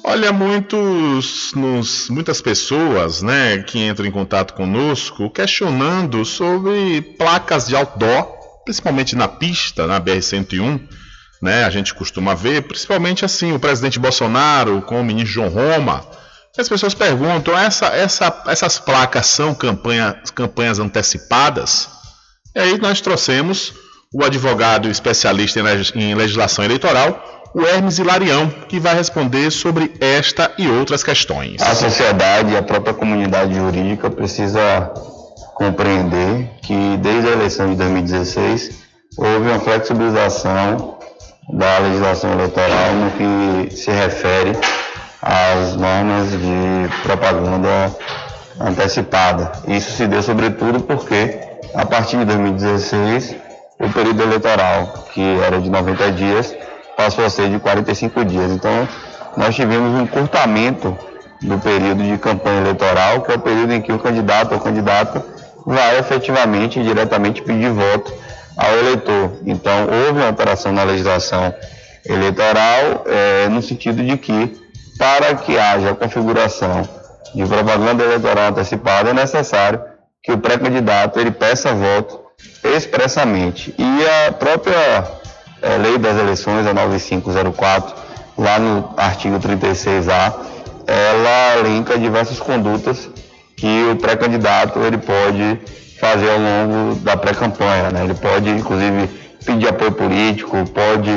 [0.09, 7.75] Olha, muitos, nos, muitas pessoas né, que entram em contato conosco questionando sobre placas de
[7.75, 8.36] outdoor,
[8.67, 10.81] principalmente na pista, na BR-101,
[11.41, 11.65] né?
[11.65, 16.05] A gente costuma ver, principalmente assim, o presidente Bolsonaro com o ministro João Roma.
[16.59, 21.89] As pessoas perguntam: essa, essa, essas placas são campanha, campanhas antecipadas?
[22.55, 23.73] E aí nós trouxemos
[24.13, 25.61] o advogado especialista
[25.95, 31.61] em legislação eleitoral, o Hermes Hilarião, que vai responder sobre esta e outras questões.
[31.63, 34.93] A sociedade e a própria comunidade jurídica precisa
[35.57, 38.85] compreender que desde a eleição de 2016
[39.17, 40.99] houve uma flexibilização
[41.49, 44.53] da legislação eleitoral no que se refere
[45.23, 47.97] às normas de propaganda
[48.61, 49.53] antecipada.
[49.67, 51.39] Isso se deu sobretudo porque,
[51.75, 53.35] a partir de 2016,
[53.81, 56.55] o período eleitoral, que era de 90 dias,
[56.99, 58.51] passou a ser de 45 dias.
[58.51, 58.87] Então,
[59.39, 60.97] nós tivemos um encurtamento
[61.41, 65.25] do período de campanha eleitoral, que é o período em que o candidato ou candidata
[65.67, 68.15] vai efetivamente e diretamente pedir voto
[68.57, 69.33] ao eleitor.
[69.45, 71.53] Então, houve uma alteração na legislação
[72.05, 74.57] eleitoral é, no sentido de que,
[74.97, 76.89] para que haja configuração
[77.35, 79.83] de propaganda eleitoral antecipada, é necessário
[80.23, 82.21] que o pré-candidato ele peça voto
[82.63, 83.75] expressamente.
[83.77, 85.05] E a própria
[85.61, 87.95] é, lei das eleições, a 9504,
[88.39, 90.33] lá no artigo 36A,
[90.87, 93.09] ela linka diversas condutas
[93.57, 95.59] que o pré-candidato ele pode
[95.99, 97.91] fazer ao longo da pré-campanha.
[97.91, 98.05] Né?
[98.05, 99.09] Ele pode, inclusive,
[99.45, 101.11] pedir apoio político, pode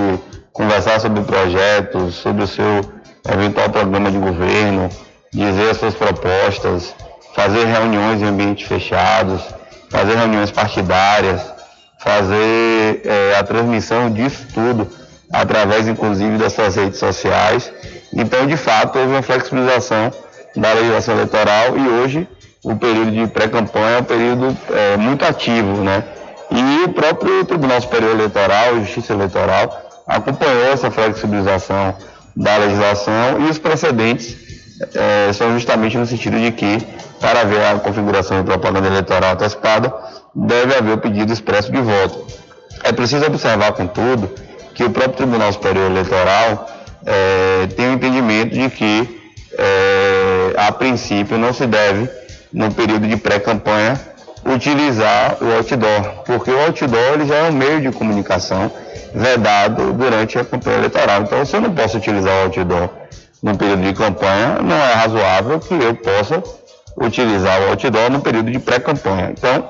[0.54, 2.82] conversar sobre projetos, sobre o seu
[3.30, 4.90] eventual programa de governo,
[5.34, 6.96] dizer as suas propostas,
[7.36, 9.42] fazer reuniões em ambientes fechados,
[9.90, 11.42] fazer reuniões partidárias,
[12.00, 14.88] fazer é, a transmissão disso tudo
[15.32, 17.72] através, inclusive, das suas redes sociais.
[18.14, 20.12] Então, de fato, houve uma flexibilização
[20.56, 22.28] da legislação eleitoral e hoje
[22.64, 26.04] o período de pré-campanha é um período é, muito ativo, né?
[26.52, 31.96] E o próprio Tribunal Superior Eleitoral, Justiça Eleitoral, acompanhou essa flexibilização
[32.36, 34.36] da legislação e os precedentes
[34.96, 36.80] é, são justamente no sentido de que,
[37.20, 39.94] para haver a configuração de propaganda eleitoral antecipada,
[40.34, 42.26] deve haver o pedido expresso de voto.
[42.84, 44.32] É preciso observar, contudo,
[44.74, 46.68] que o próprio Tribunal Superior Eleitoral
[47.06, 49.19] é, tem o um entendimento de que,
[49.60, 52.10] é, a princípio, não se deve
[52.52, 54.00] no período de pré-campanha,
[54.46, 58.72] utilizar o outdoor, porque o outdoor ele já é um meio de comunicação
[59.14, 61.22] vedado durante a campanha eleitoral.
[61.22, 62.90] Então, se eu não posso utilizar o outdoor
[63.44, 66.42] no período de campanha, não é razoável que eu possa
[66.98, 69.34] utilizar o outdoor no período de pré-campanha.
[69.38, 69.70] Então,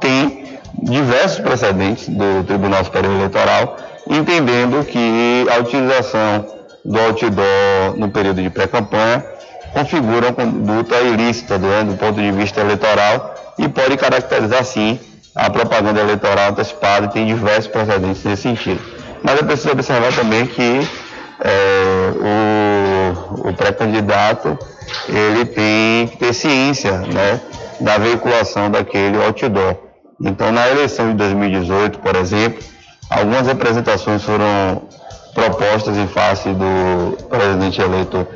[0.00, 3.76] tem diversos precedentes do Tribunal Superior Eleitoral
[4.08, 9.24] entendendo que a utilização do outdoor no período de pré-campanha
[9.72, 14.98] configuram conduta ilícita né, do ponto de vista eleitoral e pode caracterizar sim
[15.34, 18.80] a propaganda eleitoral antecipada e tem diversos precedentes nesse sentido.
[19.22, 20.80] Mas é preciso observar também que
[21.40, 22.12] é,
[23.44, 24.58] o, o pré-candidato
[25.08, 27.40] ele tem que ter ciência né,
[27.80, 29.76] da veiculação daquele outdoor.
[30.20, 32.62] Então, na eleição de 2018, por exemplo,
[33.08, 34.82] algumas representações foram
[35.34, 38.26] propostas em face do presidente eleito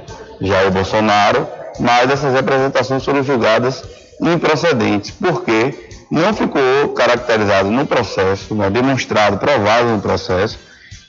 [0.40, 1.46] Jair Bolsonaro,
[1.78, 3.82] mas essas representações foram julgadas
[4.20, 10.58] improcedentes, porque não ficou caracterizado no processo, né, demonstrado, provado no processo,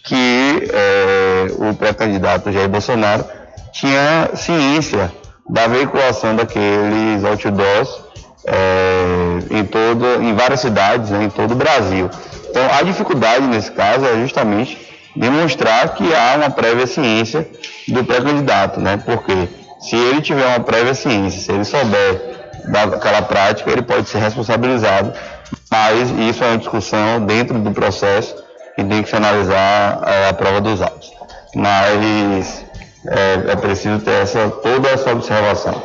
[0.03, 3.25] que é, o pré-candidato Jair Bolsonaro
[3.71, 5.11] tinha ciência
[5.47, 7.89] da veiculação daqueles outdoors
[8.47, 12.09] é, em, todo, em várias cidades, né, em todo o Brasil.
[12.49, 17.47] Então, a dificuldade nesse caso é justamente demonstrar que há uma prévia ciência
[17.87, 19.01] do pré-candidato, né?
[19.03, 19.47] Porque
[19.79, 22.35] se ele tiver uma prévia ciência, se ele souber
[22.65, 25.13] daquela prática, ele pode ser responsabilizado,
[25.71, 28.35] mas isso é uma discussão dentro do processo
[28.77, 31.11] e tem que se analisar é, a prova dos autos.
[31.55, 32.65] Mas
[33.07, 35.81] é, é preciso ter essa, toda essa observação.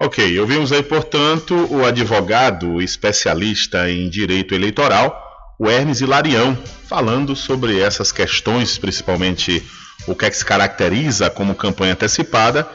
[0.00, 5.23] Ok, ouvimos aí, portanto, o advogado especialista em direito eleitoral,
[5.58, 6.56] o Hermes Hilarião,
[6.88, 9.62] falando sobre essas questões, principalmente
[10.06, 12.68] o que é que se caracteriza como campanha antecipada,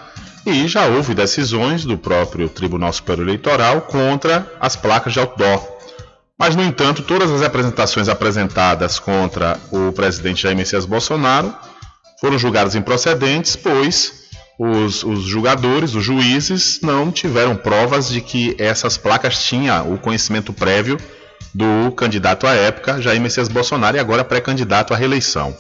[0.46, 5.80] e já houve decisões do próprio Tribunal Superior Eleitoral contra as placas de outdoor.
[6.38, 11.54] Mas, no entanto, todas as apresentações apresentadas contra o presidente Jair Messias Bolsonaro
[12.22, 14.20] foram julgadas improcedentes, pois
[14.58, 20.54] os, os julgadores, os juízes, não tiveram provas de que essas placas tinham o conhecimento
[20.54, 20.98] prévio
[21.54, 25.56] do candidato à época, Jair Messias Bolsonaro, e agora pré-candidato à reeleição.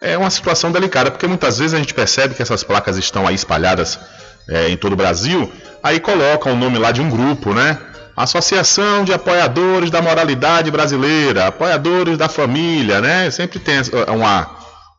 [0.00, 3.34] É uma situação delicada, porque muitas vezes a gente percebe que essas placas estão aí
[3.34, 3.98] espalhadas
[4.48, 7.78] é, em todo o Brasil, aí colocam o nome lá de um grupo, né?
[8.16, 13.30] Associação de Apoiadores da Moralidade Brasileira, Apoiadores da Família, né?
[13.30, 13.76] Sempre tem
[14.08, 14.50] uma,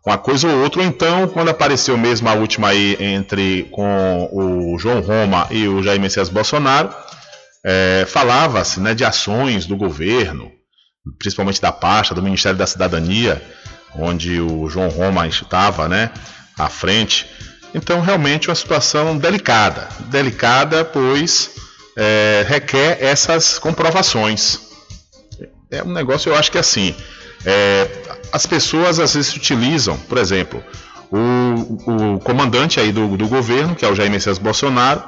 [0.06, 0.82] uma coisa ou outra.
[0.82, 5.84] Ou então, quando apareceu mesmo a última aí entre com o João Roma e o
[5.84, 6.90] Jair Messias Bolsonaro,
[7.64, 10.52] é, falava-se né, de ações do governo,
[11.18, 13.42] principalmente da pasta do Ministério da Cidadania,
[13.96, 16.12] onde o João Roma estava né,
[16.58, 17.28] à frente.
[17.74, 19.88] Então, realmente, uma situação delicada.
[20.10, 21.52] Delicada, pois
[21.96, 24.60] é, requer essas comprovações.
[25.70, 26.96] É um negócio, eu acho que é assim.
[27.46, 27.88] É,
[28.32, 30.64] as pessoas às vezes utilizam, por exemplo,
[31.10, 35.04] o, o comandante aí do, do governo, que é o Jair Messias Bolsonaro,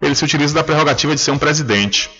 [0.00, 2.10] ele se utiliza da prerrogativa de ser um presidente.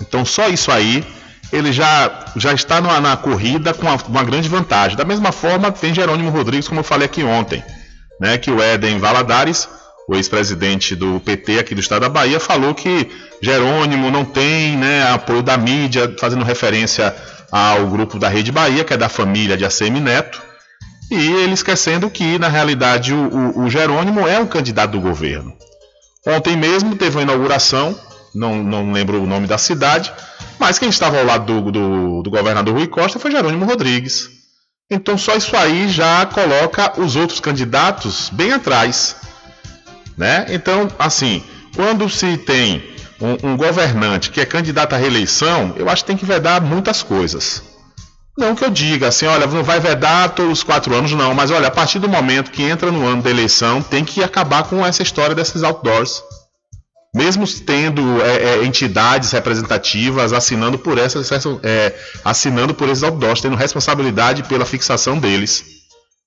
[0.00, 1.04] Então, só isso aí,
[1.52, 4.96] ele já, já está na, na corrida com uma, uma, grande vantagem.
[4.96, 7.62] Da mesma forma, tem Jerônimo Rodrigues, como eu falei aqui ontem,
[8.20, 9.68] né, que o Éden Valadares,
[10.08, 13.08] o ex-presidente do PT aqui do estado da Bahia, falou que
[13.40, 17.14] Jerônimo não tem né, apoio da mídia, fazendo referência
[17.50, 20.42] ao grupo da Rede Bahia, que é da família de ACM Neto,
[21.10, 25.52] e ele esquecendo que, na realidade, o, o, o Jerônimo é um candidato do governo.
[26.26, 27.98] Ontem mesmo teve uma inauguração,
[28.34, 30.12] não, não lembro o nome da cidade,
[30.58, 34.30] mas quem estava ao lado do, do, do governador Rui Costa foi Jerônimo Rodrigues.
[34.90, 39.16] Então só isso aí já coloca os outros candidatos bem atrás.
[40.16, 40.46] Né?
[40.50, 41.42] Então, assim,
[41.74, 46.16] quando se tem um, um, governante que é candidato à reeleição, eu acho que tem
[46.16, 47.73] que vedar muitas coisas.
[48.36, 51.52] Não que eu diga assim, olha, não vai vedar todos os quatro anos, não, mas
[51.52, 54.84] olha, a partir do momento que entra no ano da eleição, tem que acabar com
[54.84, 56.22] essa história desses outdoors.
[57.14, 64.42] Mesmo tendo é, é, entidades representativas assinando por é, assinando por esses outdoors, tendo responsabilidade
[64.42, 65.64] pela fixação deles,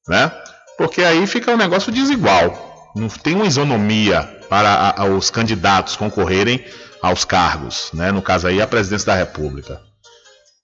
[0.08, 0.32] né?
[0.78, 2.94] Porque aí fica um negócio desigual.
[2.96, 6.64] Não tem uma isonomia para a, a, os candidatos concorrerem
[7.02, 8.10] aos cargos, né?
[8.10, 9.87] No caso aí a presidência da República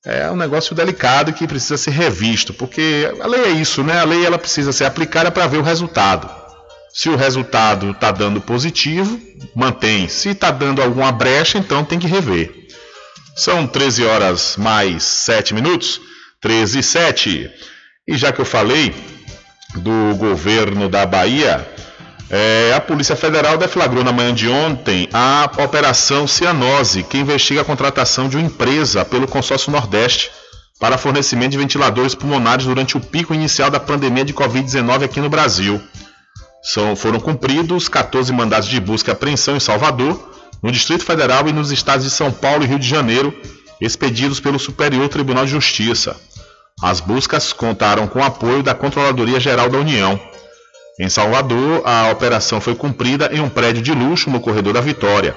[0.05, 3.99] é um negócio delicado que precisa ser revisto, porque a lei é isso, né?
[3.99, 6.29] A lei ela precisa ser aplicada para ver o resultado.
[6.93, 9.19] Se o resultado está dando positivo,
[9.55, 10.07] mantém.
[10.07, 12.67] Se está dando alguma brecha, então tem que rever.
[13.35, 15.99] São 13 horas mais 7 minutos,
[16.41, 17.51] 13 e 7.
[18.07, 18.93] E já que eu falei
[19.75, 21.67] do governo da Bahia,
[22.35, 27.63] é, a Polícia Federal deflagrou na manhã de ontem a Operação Cianose, que investiga a
[27.63, 30.31] contratação de uma empresa pelo Consórcio Nordeste
[30.79, 35.29] para fornecimento de ventiladores pulmonares durante o pico inicial da pandemia de Covid-19 aqui no
[35.29, 35.79] Brasil.
[36.63, 41.53] São, foram cumpridos 14 mandados de busca e apreensão em Salvador, no Distrito Federal e
[41.53, 43.31] nos estados de São Paulo e Rio de Janeiro,
[43.79, 46.15] expedidos pelo Superior Tribunal de Justiça.
[46.81, 50.19] As buscas contaram com o apoio da Controladoria Geral da União.
[50.99, 55.35] Em Salvador, a operação foi cumprida em um prédio de luxo no corredor da Vitória.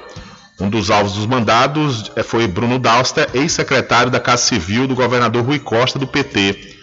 [0.61, 5.45] Um dos alvos dos mandados eh, foi Bruno Dauster, ex-secretário da Casa Civil do governador
[5.45, 6.77] Rui Costa, do PT.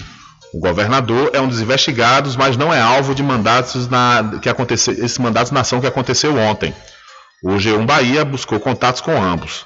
[0.53, 4.93] O governador é um dos investigados, mas não é alvo de mandatos na, que aconteceu,
[4.93, 6.73] esses mandatos na ação que aconteceu ontem.
[7.43, 9.65] O G1 Bahia buscou contatos com ambos.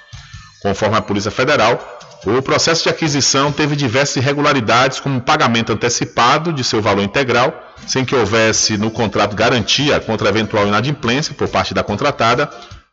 [0.61, 1.79] Conforme a Polícia Federal,
[2.25, 7.53] o processo de aquisição teve diversas irregularidades, como pagamento antecipado de seu valor integral,
[7.85, 12.49] sem que houvesse no contrato garantia contra eventual inadimplência por parte da contratada.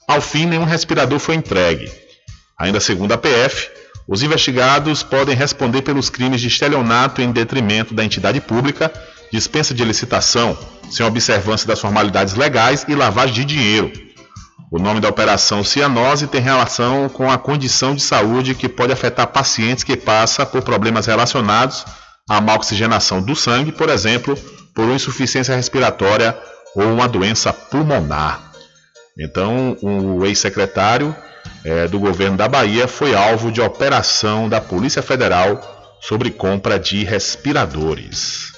[0.07, 1.91] Ao fim, nenhum respirador foi entregue.
[2.59, 3.71] Ainda segundo a PF,
[4.07, 8.93] Os investigados podem responder pelos crimes de estelionato em detrimento da entidade pública,
[9.33, 10.57] dispensa de licitação,
[10.91, 13.91] sem observância das formalidades legais e lavagem de dinheiro.
[14.71, 19.27] O nome da operação cianose tem relação com a condição de saúde que pode afetar
[19.29, 21.85] pacientes que passam por problemas relacionados
[22.29, 24.37] à má oxigenação do sangue, por exemplo,
[24.75, 26.37] por uma insuficiência respiratória
[26.75, 28.53] ou uma doença pulmonar.
[29.19, 31.15] Então, o ex-secretário
[31.65, 35.61] é, do governo da Bahia foi alvo de operação da Polícia Federal
[36.01, 38.54] sobre compra de respiradores.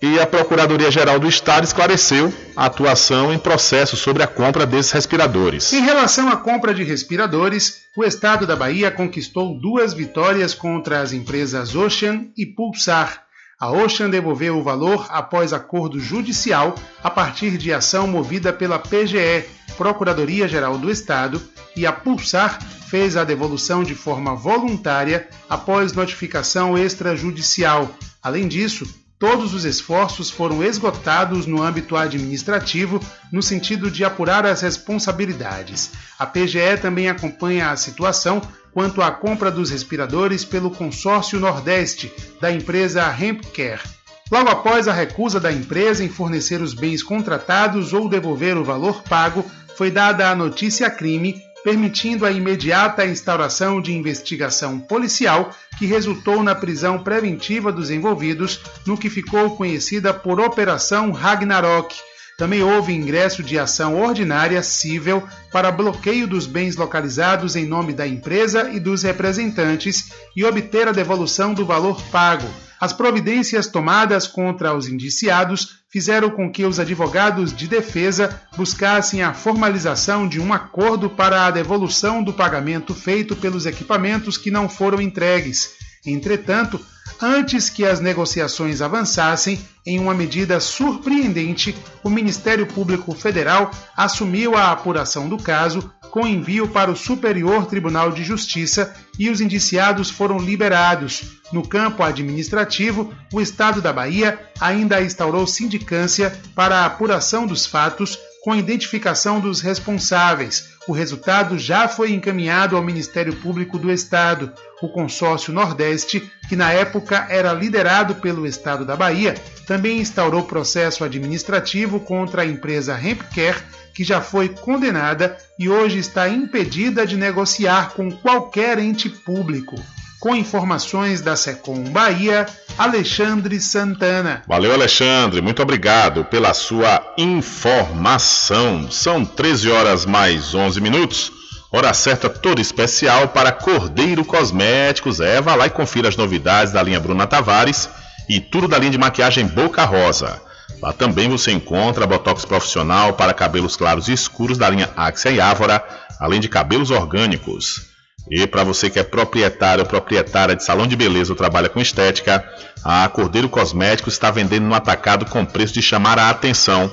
[0.00, 5.72] E a Procuradoria-Geral do Estado esclareceu a atuação em processo sobre a compra desses respiradores.
[5.72, 11.12] Em relação à compra de respiradores, o Estado da Bahia conquistou duas vitórias contra as
[11.12, 13.24] empresas Ocean e Pulsar.
[13.60, 19.46] A Ocean devolveu o valor após acordo judicial a partir de ação movida pela PGE,
[19.76, 21.42] Procuradoria-Geral do Estado,
[21.74, 27.90] e a Pulsar fez a devolução de forma voluntária após notificação extrajudicial.
[28.22, 28.86] Além disso,
[29.18, 33.00] Todos os esforços foram esgotados no âmbito administrativo,
[33.32, 35.90] no sentido de apurar as responsabilidades.
[36.16, 38.40] A PGE também acompanha a situação
[38.72, 43.82] quanto à compra dos respiradores pelo Consórcio Nordeste, da empresa Hempcare.
[44.30, 49.02] Logo após a recusa da empresa em fornecer os bens contratados ou devolver o valor
[49.02, 49.44] pago,
[49.76, 56.54] foi dada a notícia crime permitindo a imediata instauração de investigação policial que resultou na
[56.54, 61.94] prisão preventiva dos envolvidos, no que ficou conhecida por Operação Ragnarok.
[62.38, 68.08] Também houve ingresso de ação ordinária civil para bloqueio dos bens localizados em nome da
[68.08, 72.48] empresa e dos representantes e obter a devolução do valor pago.
[72.80, 79.34] As providências tomadas contra os indiciados fizeram com que os advogados de defesa buscassem a
[79.34, 85.00] formalização de um acordo para a devolução do pagamento feito pelos equipamentos que não foram
[85.00, 85.70] entregues.
[86.06, 86.80] Entretanto,
[87.20, 91.74] antes que as negociações avançassem, em uma medida surpreendente,
[92.04, 98.12] o Ministério Público Federal assumiu a apuração do caso com envio para o Superior Tribunal
[98.12, 101.38] de Justiça e os indiciados foram liberados.
[101.52, 108.18] No campo administrativo, o Estado da Bahia ainda instaurou sindicância para a apuração dos fatos
[108.42, 110.77] com identificação dos responsáveis.
[110.88, 114.50] O resultado já foi encaminhado ao Ministério Público do Estado.
[114.80, 119.34] O consórcio Nordeste, que na época era liderado pelo Estado da Bahia,
[119.66, 123.62] também instaurou processo administrativo contra a empresa Hempcare,
[123.92, 129.76] que já foi condenada e hoje está impedida de negociar com qualquer ente público.
[130.20, 132.46] Com informações da Secom Bahia,
[132.76, 134.42] Alexandre Santana.
[134.48, 135.40] Valeu, Alexandre.
[135.40, 138.90] Muito obrigado pela sua informação.
[138.90, 141.30] São 13 horas mais 11 minutos.
[141.70, 145.20] Hora certa toda especial para Cordeiro Cosméticos.
[145.20, 147.88] É, vá lá e confira as novidades da linha Bruna Tavares
[148.28, 150.40] e tudo da linha de maquiagem Boca Rosa.
[150.82, 155.40] Lá também você encontra botox profissional para cabelos claros e escuros da linha Axia e
[155.40, 155.84] Ávora,
[156.18, 157.97] além de cabelos orgânicos.
[158.30, 161.80] E para você que é proprietário ou proprietária de salão de beleza ou trabalha com
[161.80, 162.44] estética,
[162.84, 166.90] a Cordeiro Cosméticos está vendendo no atacado com preço de chamar a atenção.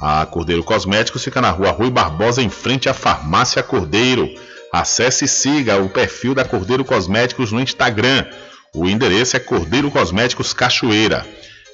[0.00, 4.28] A Cordeiro Cosméticos fica na rua Rui Barbosa, em frente à Farmácia Cordeiro.
[4.72, 8.24] Acesse e siga o perfil da Cordeiro Cosméticos no Instagram.
[8.72, 11.26] O endereço é Cordeiro Cosméticos Cachoeira.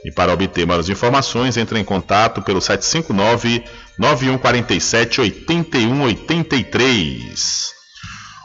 [0.05, 3.63] E para obter maiores informações, entre em contato pelo 759
[3.99, 7.76] 9147 8183.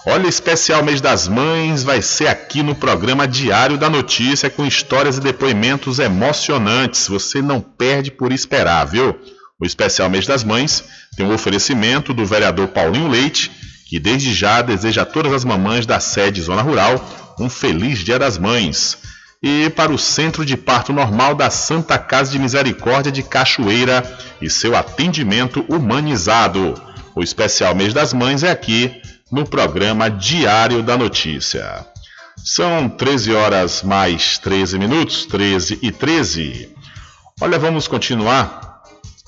[0.03, 5.17] Olha, especial mês das mães vai ser aqui no programa Diário da Notícia com histórias
[5.17, 7.07] e depoimentos emocionantes.
[7.07, 9.15] Você não perde por esperar, viu?
[9.59, 10.83] O especial mês das mães
[11.15, 13.51] tem um oferecimento do vereador Paulinho Leite,
[13.87, 16.99] que desde já deseja a todas as mamães da sede Zona Rural
[17.39, 18.97] um feliz Dia das Mães.
[19.43, 24.03] E para o Centro de Parto Normal da Santa Casa de Misericórdia de Cachoeira
[24.41, 26.73] e seu atendimento humanizado.
[27.15, 28.99] O especial mês das mães é aqui
[29.31, 31.85] no programa Diário da Notícia.
[32.43, 36.75] São 13 horas mais 13 minutos, 13 e 13.
[37.39, 38.81] Olha, vamos continuar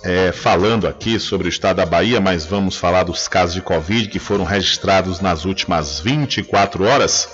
[0.03, 4.09] é, falando aqui sobre o estado da Bahia, mas vamos falar dos casos de Covid
[4.09, 7.29] que foram registrados nas últimas 24 horas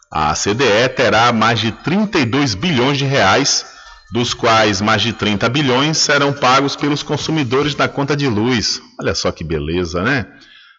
[0.09, 3.67] A CDE terá mais de 32 bilhões de reais,
[4.13, 8.81] dos quais mais de 30 bilhões serão pagos pelos consumidores da conta de luz.
[9.01, 10.25] Olha só que beleza, né?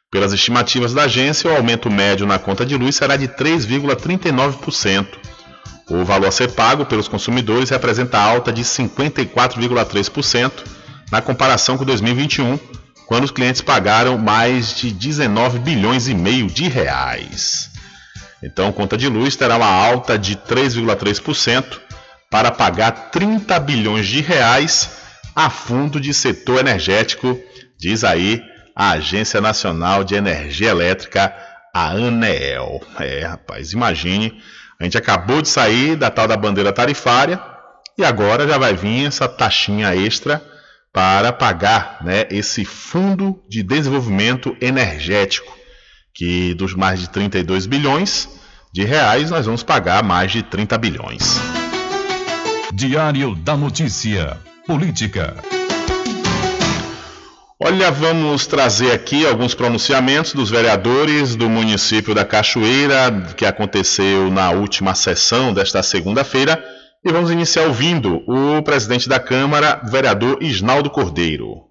[0.09, 5.05] Pelas estimativas da agência, o aumento médio na conta de luz será de 3,39%.
[5.89, 10.51] O valor a ser pago pelos consumidores representa alta de 54,3%
[11.11, 12.57] na comparação com 2021,
[13.05, 17.69] quando os clientes pagaram mais de 19 bilhões e meio de reais.
[18.41, 21.79] Então, a conta de luz terá uma alta de 3,3%
[22.29, 24.89] para pagar 30 bilhões de reais
[25.35, 27.37] a fundo de setor energético,
[27.77, 28.41] diz aí
[28.78, 31.34] a Agência Nacional de Energia Elétrica,
[31.73, 32.80] a ANEEL.
[32.99, 34.39] É, rapaz, imagine,
[34.80, 37.41] a gente acabou de sair da tal da bandeira tarifária
[37.97, 40.39] e agora já vai vir essa taxinha extra
[40.93, 45.57] para pagar né, esse fundo de desenvolvimento energético,
[46.13, 48.30] que dos mais de 32 bilhões
[48.71, 51.39] de reais, nós vamos pagar mais de 30 bilhões.
[52.71, 54.38] Diário da Notícia.
[54.67, 55.36] Política.
[57.59, 64.51] Olha, vamos trazer aqui alguns pronunciamentos dos vereadores do município da Cachoeira, que aconteceu na
[64.51, 66.63] última sessão desta segunda-feira
[67.03, 71.67] e vamos iniciar ouvindo o presidente da Câmara, vereador Isnaldo Cordeiro.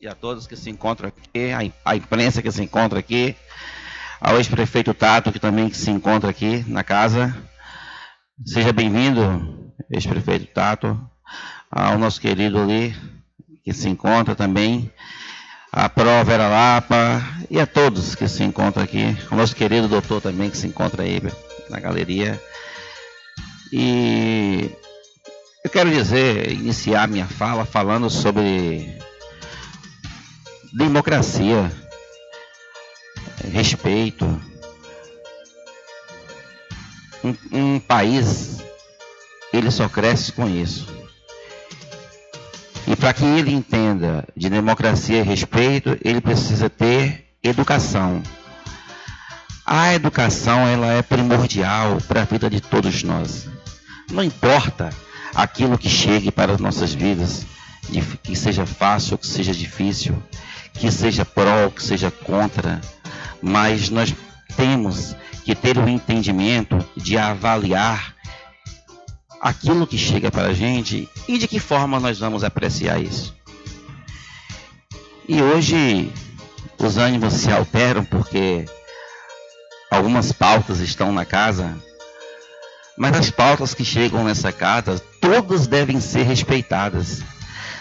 [0.00, 1.52] E a todos que se encontram aqui,
[1.84, 3.36] a imprensa que se encontra aqui,
[4.20, 7.36] ao ex-prefeito Tato, que também se encontra aqui na casa.
[8.44, 11.00] Seja bem-vindo, ex-prefeito Tato,
[11.70, 12.96] ao nosso querido ali,
[13.64, 14.90] que se encontra também,
[15.72, 20.20] a Pro Vera Lapa e a todos que se encontram aqui, o nosso querido doutor
[20.20, 21.22] também que se encontra aí
[21.68, 22.40] na galeria.
[23.72, 24.70] E
[25.64, 28.98] eu quero dizer, iniciar minha fala falando sobre
[30.72, 31.70] democracia,
[33.52, 34.26] respeito.
[37.22, 38.62] Um, um país,
[39.52, 40.99] ele só cresce com isso.
[42.86, 48.22] E para que ele entenda de democracia e respeito, ele precisa ter educação.
[49.64, 53.48] A educação ela é primordial para a vida de todos nós.
[54.10, 54.90] Não importa
[55.34, 57.46] aquilo que chegue para as nossas vidas,
[58.22, 60.20] que seja fácil ou que seja difícil,
[60.74, 62.80] que seja pró ou que seja contra,
[63.40, 64.14] mas nós
[64.56, 65.14] temos
[65.44, 68.14] que ter o entendimento de avaliar
[69.40, 73.34] aquilo que chega para a gente e de que forma nós vamos apreciar isso.
[75.28, 76.12] E hoje
[76.78, 78.64] os ânimos se alteram porque
[79.90, 81.76] algumas pautas estão na casa
[83.00, 87.22] mas as pautas que chegam nessa casa, todas devem ser respeitadas.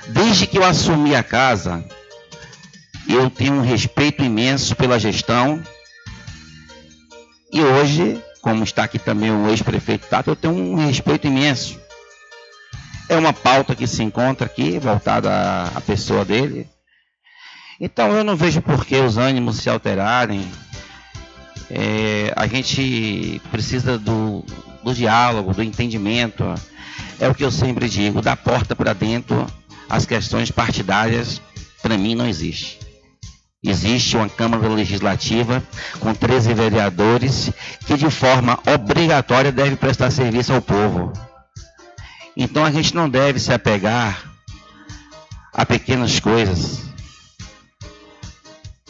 [0.08, 1.84] Desde que eu assumi a casa,
[3.06, 5.62] eu tenho um respeito imenso pela gestão.
[7.52, 11.80] E hoje, como está aqui também o ex-prefeito Tato, eu tenho um respeito imenso.
[13.08, 15.30] É uma pauta que se encontra aqui, voltada
[15.76, 16.70] à pessoa dele.
[17.80, 20.50] Então eu não vejo por que os ânimos se alterarem.
[21.72, 24.44] É, a gente precisa do,
[24.84, 26.44] do diálogo, do entendimento.
[27.20, 29.46] É o que eu sempre digo, da porta para dentro,
[29.90, 31.42] as questões partidárias,
[31.82, 32.80] para mim, não existe.
[33.64, 35.62] Existe uma Câmara Legislativa
[36.00, 37.52] com 13 vereadores
[37.86, 41.12] que, de forma obrigatória, deve prestar serviço ao povo.
[42.38, 44.24] Então a gente não deve se apegar
[45.54, 46.80] a pequenas coisas.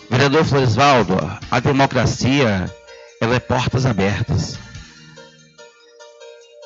[0.10, 1.16] Vereador Floresvaldo,
[1.50, 2.72] a democracia
[3.22, 4.60] ela é portas abertas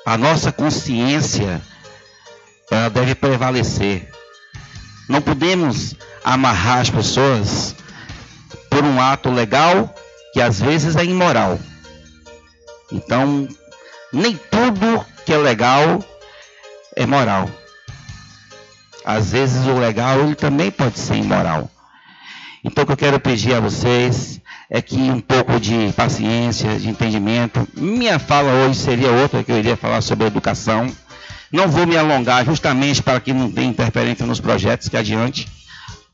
[0.06, 1.62] a nossa consciência
[2.70, 4.10] ela deve prevalecer.
[5.08, 7.76] Não podemos amarrar as pessoas
[8.74, 9.94] por um ato legal
[10.34, 11.60] que às vezes é imoral.
[12.92, 13.48] Então,
[14.12, 16.04] nem tudo que é legal
[16.96, 17.48] é moral.
[19.06, 21.70] Às vezes o legal ele também pode ser imoral.
[22.64, 26.90] Então o que eu quero pedir a vocês é que um pouco de paciência, de
[26.90, 27.68] entendimento.
[27.76, 30.90] Minha fala hoje seria outra que eu iria falar sobre educação.
[31.52, 35.48] Não vou me alongar justamente para que não tenha interferência nos projetos que adiante.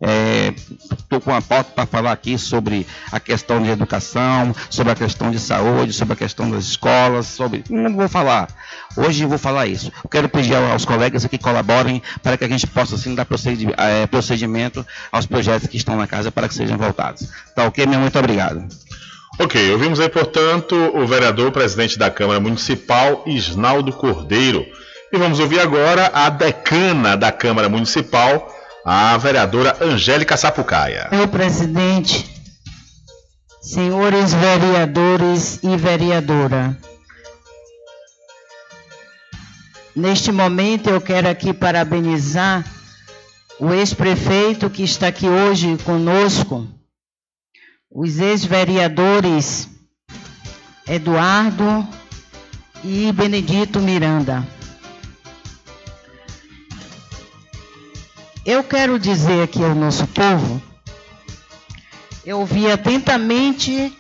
[0.01, 4.95] Estou é, com uma pauta para falar aqui sobre a questão de educação, sobre a
[4.95, 7.65] questão de saúde, sobre a questão das escolas, sobre.
[7.69, 8.47] Não vou falar.
[8.95, 9.91] Hoje vou falar isso.
[10.09, 13.27] Quero pedir aos colegas que colaborem para que a gente possa assim, dar
[13.77, 17.30] é, procedimento aos projetos que estão na casa para que sejam voltados.
[17.53, 17.99] Tá ok, meu?
[17.99, 18.65] Muito obrigado.
[19.38, 24.65] Ok, ouvimos aí, portanto, o vereador presidente da Câmara Municipal, Isnaldo Cordeiro.
[25.11, 28.53] E vamos ouvir agora a decana da Câmara Municipal,
[28.91, 31.09] a vereadora Angélica Sapucaia.
[31.11, 32.25] Senhor presidente,
[33.61, 36.75] senhores vereadores e vereadora,
[39.95, 42.65] neste momento eu quero aqui parabenizar
[43.59, 46.67] o ex-prefeito que está aqui hoje conosco,
[47.91, 49.69] os ex-vereadores
[50.87, 51.87] Eduardo
[52.83, 54.59] e Benedito Miranda.
[58.51, 60.59] Eu quero dizer aqui ao nosso povo,
[62.26, 63.95] eu ouvi atentamente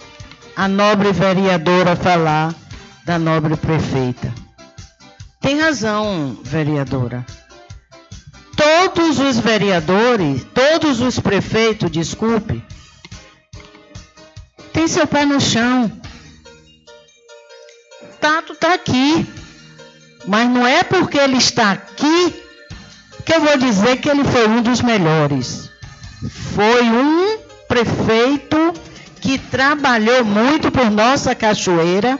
[0.55, 2.55] a nobre vereadora falar
[3.05, 4.33] da nobre prefeita.
[5.39, 7.23] Tem razão, vereadora.
[8.57, 12.63] Todos os vereadores, todos os prefeitos, desculpe,
[14.73, 15.91] tem seu pé no chão.
[18.19, 19.27] Tato está aqui.
[20.25, 22.38] Mas não é porque ele está aqui
[23.29, 25.69] que eu vou dizer que ele foi um dos melhores.
[26.55, 27.37] Foi um
[27.67, 28.73] prefeito
[29.21, 32.17] que trabalhou muito por nossa cachoeira.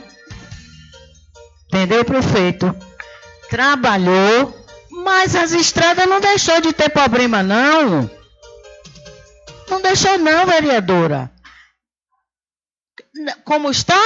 [1.66, 2.76] Entendeu, prefeito?
[3.48, 4.56] Trabalhou,
[5.04, 8.08] mas as estradas não deixou de ter problema, não.
[9.68, 11.28] Não deixou, não, vereadora.
[13.44, 14.00] Como está?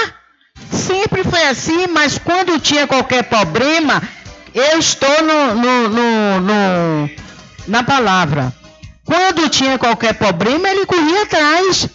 [0.71, 4.01] Sempre foi assim, mas quando tinha qualquer problema,
[4.55, 7.09] eu estou no, no, no, no,
[7.67, 8.55] na palavra.
[9.03, 11.89] Quando tinha qualquer problema, ele corria atrás.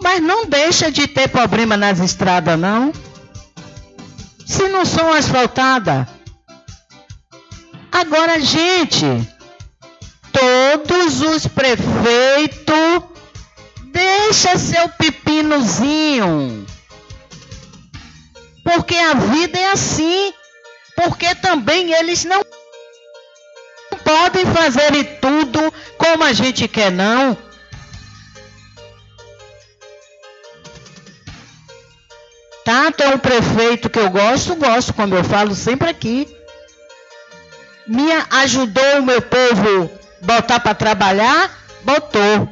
[0.00, 2.92] Mas não deixa de ter problema nas estradas, não.
[4.46, 6.06] Se não são asfaltadas.
[7.90, 9.04] Agora, gente,
[10.30, 13.02] todos os prefeitos
[13.86, 16.64] deixa seu pepinozinho.
[18.62, 20.32] Porque a vida é assim
[20.98, 22.44] porque também eles não
[24.02, 27.38] podem fazer tudo como a gente quer, não.
[32.64, 36.26] Tato é um prefeito que eu gosto, gosto, como eu falo sempre aqui.
[37.86, 39.88] Me ajudou o meu povo
[40.20, 42.48] botar para trabalhar, botou.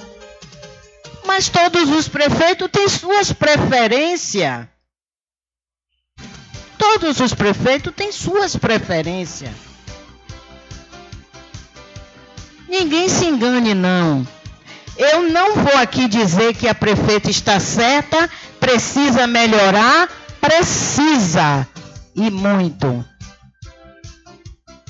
[1.27, 4.68] Mas todos os prefeitos têm suas preferências.
[6.78, 9.53] Todos os prefeitos têm suas preferências.
[12.69, 14.27] Ninguém se engane, não.
[14.97, 20.09] Eu não vou aqui dizer que a prefeita está certa, precisa melhorar,
[20.40, 21.66] precisa
[22.15, 23.05] e muito.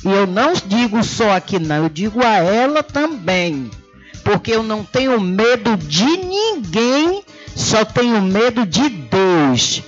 [0.04, 3.70] E eu não digo só aqui, não, eu digo a ela também.
[4.22, 7.22] Porque eu não tenho medo de ninguém,
[7.54, 9.82] só tenho medo de Deus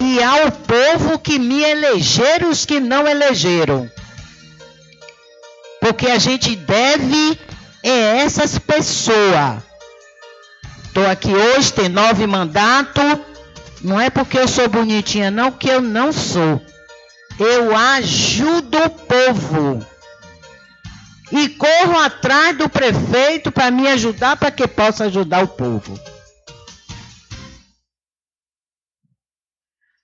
[0.00, 3.90] e ao povo que me elegeram os que não elegeram.
[5.80, 7.38] Porque a gente deve
[7.82, 9.62] é essas pessoas.
[10.84, 13.18] Estou aqui hoje, tem nove mandatos.
[13.82, 16.60] Não é porque eu sou bonitinha, não, que eu não sou.
[17.38, 19.86] Eu ajudo o povo.
[21.30, 25.98] E corro atrás do prefeito para me ajudar, para que possa ajudar o povo.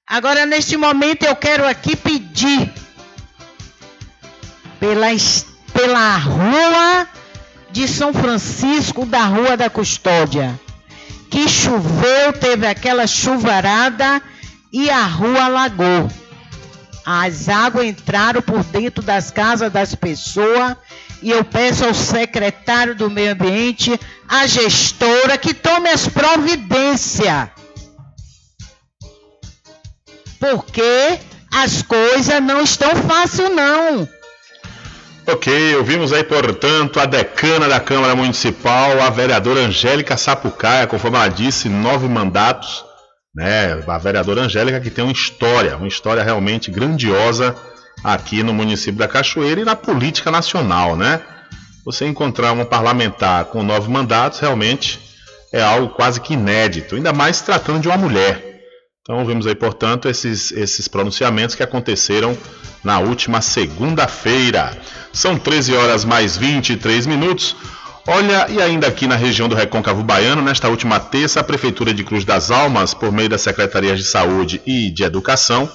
[0.06, 2.70] Agora, neste momento, eu quero aqui pedir
[4.78, 5.06] pela,
[5.72, 7.09] pela rua
[7.70, 10.60] de São Francisco, da Rua da Custódia,
[11.31, 14.20] que choveu, teve aquela chuvarada
[14.70, 16.10] e a rua alagou.
[17.05, 20.76] As águas entraram por dentro das casas das pessoas
[21.22, 23.98] e eu peço ao secretário do Meio Ambiente,
[24.28, 27.48] a gestora, que tome as providências
[30.39, 31.19] porque
[31.52, 34.09] as coisas não estão fáceis, não.
[35.27, 41.28] Ok, ouvimos aí, portanto, a decana da Câmara Municipal, a vereadora Angélica Sapucaia, conforme ela
[41.28, 42.85] disse, nove mandatos,
[43.35, 43.82] né?
[43.86, 47.56] A vereadora Angélica que tem uma história, uma história realmente grandiosa
[48.02, 51.23] aqui no município da Cachoeira e na política nacional, né?
[51.85, 54.98] você encontrar um parlamentar com nove mandatos realmente
[55.52, 58.53] é algo quase que inédito, ainda mais tratando de uma mulher.
[59.05, 62.35] Então vemos aí, portanto, esses, esses pronunciamentos que aconteceram
[62.82, 64.74] na última segunda-feira.
[65.12, 67.55] São 13 horas mais 23 minutos.
[68.06, 72.02] Olha, e ainda aqui na região do Recôncavo Baiano, nesta última terça, a Prefeitura de
[72.02, 75.70] Cruz das Almas, por meio das Secretarias de Saúde e de Educação,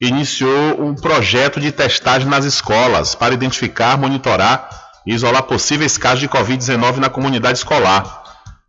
[0.00, 4.68] iniciou um projeto de testagem nas escolas para identificar, monitorar
[5.04, 8.27] e isolar possíveis casos de Covid-19 na comunidade escolar.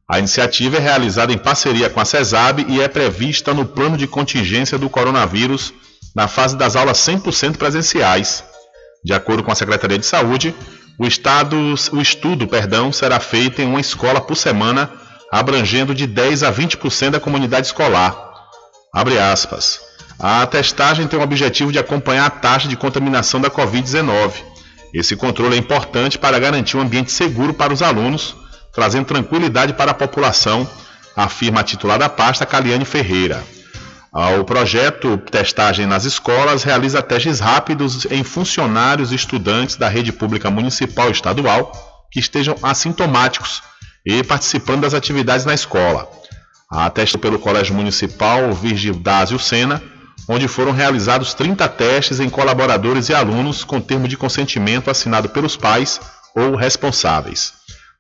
[0.10, 4.08] A iniciativa é realizada em parceria com a CESAB e é prevista no plano de
[4.08, 5.72] contingência do coronavírus
[6.16, 8.44] na fase das aulas 100% presenciais.
[9.06, 10.56] De acordo com a Secretaria de Saúde,
[10.98, 11.56] o, estado,
[11.92, 14.90] o estudo perdão, será feito em uma escola por semana,
[15.32, 18.18] abrangendo de 10 a 20% da comunidade escolar.
[20.18, 24.34] A testagem tem o objetivo de acompanhar a taxa de contaminação da Covid-19.
[24.92, 28.36] Esse controle é importante para garantir um ambiente seguro para os alunos,
[28.72, 30.68] trazendo tranquilidade para a população,
[31.16, 33.44] afirma a titular da pasta, Caliane Ferreira.
[34.40, 40.50] O projeto Testagem nas Escolas realiza testes rápidos em funcionários e estudantes da rede pública
[40.50, 41.72] municipal e estadual
[42.12, 43.62] que estejam assintomáticos
[44.04, 46.10] e participando das atividades na escola.
[46.72, 49.82] A testa pelo Colégio Municipal Virgildásio Sena,
[50.28, 55.56] onde foram realizados 30 testes em colaboradores e alunos com termo de consentimento assinado pelos
[55.56, 56.02] pais
[56.36, 57.59] ou responsáveis.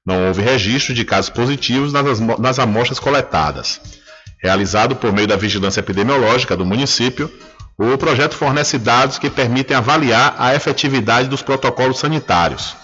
[0.09, 3.79] Não houve registro de casos positivos nas, amostras coletadas.
[4.39, 7.31] Realizado por meio da Vigilância Epidemiológica do município,
[7.77, 12.75] o projeto fornece dados que permitem avaliar a efetividade dos protocolos sanitários.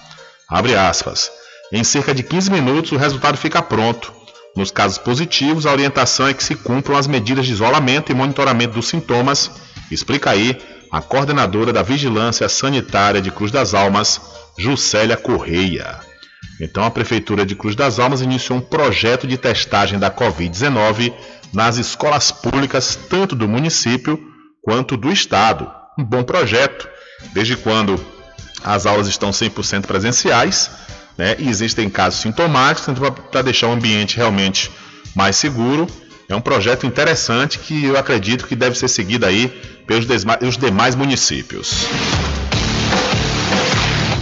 [1.72, 4.14] Em cerca de 15 minutos o resultado fica pronto.
[4.56, 8.76] Nos casos positivos, a orientação é que se cumpram as medidas de isolamento e monitoramento
[8.76, 9.50] dos sintomas,
[9.90, 10.62] explica aí
[10.92, 14.22] a coordenadora da Vigilância Sanitária de Cruz das Almas,
[14.60, 16.05] Juscelia Correia.
[16.60, 21.14] Então, a Prefeitura de Cruz das Almas iniciou um projeto de testagem da Covid-19
[21.54, 24.20] nas escolas públicas, tanto do município
[24.62, 25.70] quanto do estado.
[25.98, 26.88] Um bom projeto,
[27.34, 28.00] desde quando
[28.64, 30.72] as aulas estão 100% presenciais
[31.18, 34.72] né, e existem casos sintomáticos, então, para deixar o ambiente realmente
[35.14, 35.88] mais seguro.
[36.28, 39.48] É um projeto interessante que eu acredito que deve ser seguido aí
[39.86, 41.86] pelos demais municípios.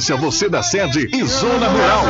[0.00, 2.04] você da sede e Zona Rural.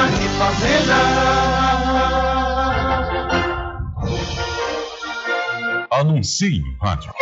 [5.93, 7.13] Anuncie no rádio.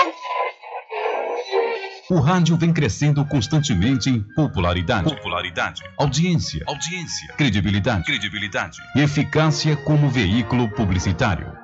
[2.11, 10.09] O rádio vem crescendo constantemente em popularidade, popularidade, audiência, audiência, credibilidade, credibilidade e eficácia como
[10.09, 11.64] veículo publicitário.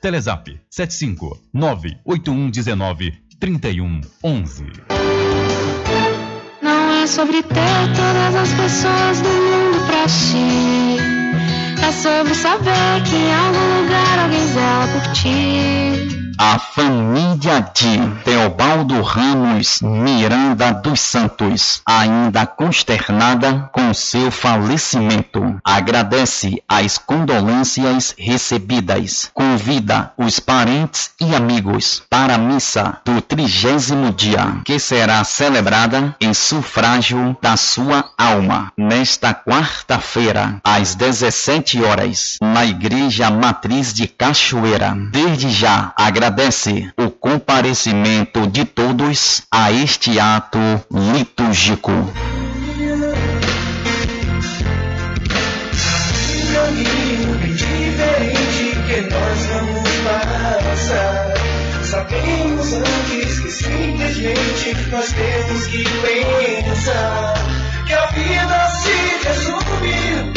[0.00, 4.64] Telezap 75 98119 3111.
[6.62, 7.54] Não é sobre ter
[7.94, 10.96] todas as pessoas do mundo pra ti.
[11.86, 16.19] É sobre saber que em algum lugar alguém zela por ti.
[16.42, 26.96] A família de Teobaldo Ramos Miranda dos Santos, ainda consternada com seu falecimento, agradece as
[26.96, 29.30] condolências recebidas.
[29.34, 36.32] Convida os parentes e amigos para a missa do trigésimo dia, que será celebrada em
[36.32, 44.96] sufrágio da sua alma, nesta quarta-feira, às 17 horas, na Igreja Matriz de Cachoeira.
[45.12, 50.58] Desde já, agradece agradece o comparecimento de todos a este ato
[50.90, 51.92] litúrgico.
[61.82, 67.34] Sabemos antes que simplesmente nós temos que pensar
[67.84, 70.32] que a vida se resume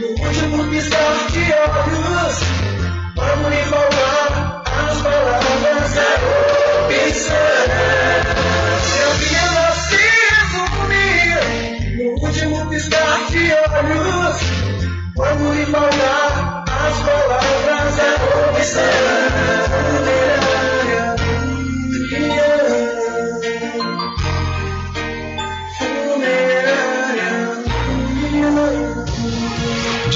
[0.00, 2.36] no último piscar de olhos.
[3.14, 4.05] Vamos lhe falar
[4.96, 6.14] as palavras é
[6.84, 7.36] opção.
[9.02, 10.00] Eu vida se
[10.30, 11.36] resumir
[11.98, 14.38] no último piscar de olhos.
[15.14, 18.10] Quando lhe faltar as palavras é
[18.50, 19.95] opção.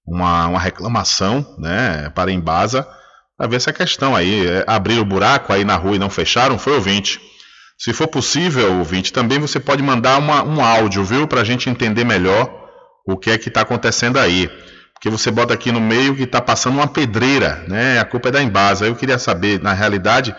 [0.05, 2.85] uma, uma reclamação, né, para a Embasa,
[3.37, 4.45] para ver essa questão aí.
[4.45, 7.30] É, abriram o buraco aí na rua e não fecharam, foi ouvinte.
[7.83, 11.25] Se for possível, ouvinte, também você pode mandar uma, um áudio, viu?
[11.25, 12.47] Para a gente entender melhor
[13.07, 14.51] o que é que está acontecendo aí.
[14.93, 17.99] Porque você bota aqui no meio que está passando uma pedreira, né?
[17.99, 18.85] A culpa é da Embasa.
[18.85, 20.35] Eu queria saber, na realidade,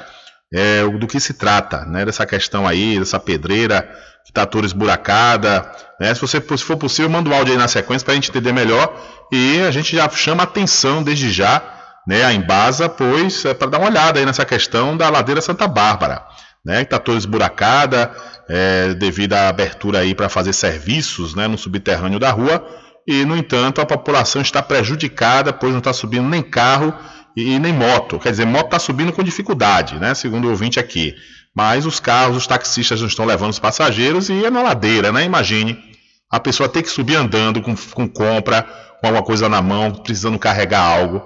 [0.55, 2.05] é, do que se trata, né?
[2.05, 3.83] Dessa questão aí, dessa pedreira
[4.25, 5.69] que está toda esburacada.
[5.99, 6.15] Né?
[6.15, 8.31] Se, você, se for possível, manda o um áudio aí na sequência para a gente
[8.31, 8.95] entender melhor.
[9.33, 11.61] E a gente já chama atenção desde já,
[12.07, 12.23] né?
[12.23, 16.23] A Embasa, pois, é para dar uma olhada aí nessa questão da ladeira Santa Bárbara
[16.65, 18.15] né, que está toda esburacada
[18.49, 22.65] é, devido à abertura aí para fazer serviços né, no subterrâneo da rua.
[23.07, 26.95] E no entanto a população está prejudicada pois não está subindo nem carro
[27.37, 31.15] e, nem moto, quer dizer moto está subindo com dificuldade, né, segundo o ouvinte aqui,
[31.57, 35.25] mas os carros, os taxistas não estão levando os passageiros e é na ladeira, né,
[35.25, 35.93] imagine
[36.33, 38.63] a pessoa ter que subir andando com, com compra,
[39.01, 41.23] com alguma coisa na mão, precisando carregar algo.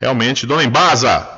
[0.00, 1.37] Realmente, dona Embasa,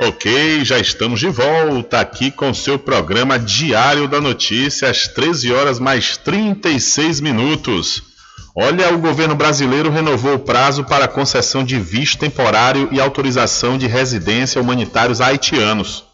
[0.00, 5.78] Ok, já estamos de volta aqui com seu programa Diário da Notícia, às 13 horas
[5.78, 8.02] mais 36 minutos.
[8.56, 13.78] Olha, o governo brasileiro renovou o prazo para a concessão de visto temporário e autorização
[13.78, 16.04] de residência humanitários haitianos.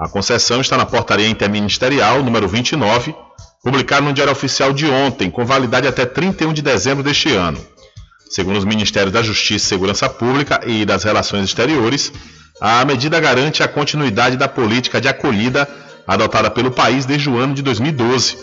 [0.00, 3.14] A concessão está na portaria interministerial número 29,
[3.62, 7.71] publicada no Diário Oficial de ontem, com validade até 31 de dezembro deste ano.
[8.32, 12.10] Segundo os Ministérios da Justiça e Segurança Pública e das Relações Exteriores,
[12.58, 15.68] a medida garante a continuidade da política de acolhida
[16.06, 18.38] adotada pelo país desde o ano de 2012,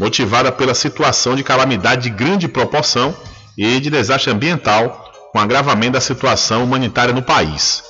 [0.00, 3.14] motivada pela situação de calamidade de grande proporção
[3.58, 7.84] e de desastre ambiental, com agravamento da situação humanitária no país.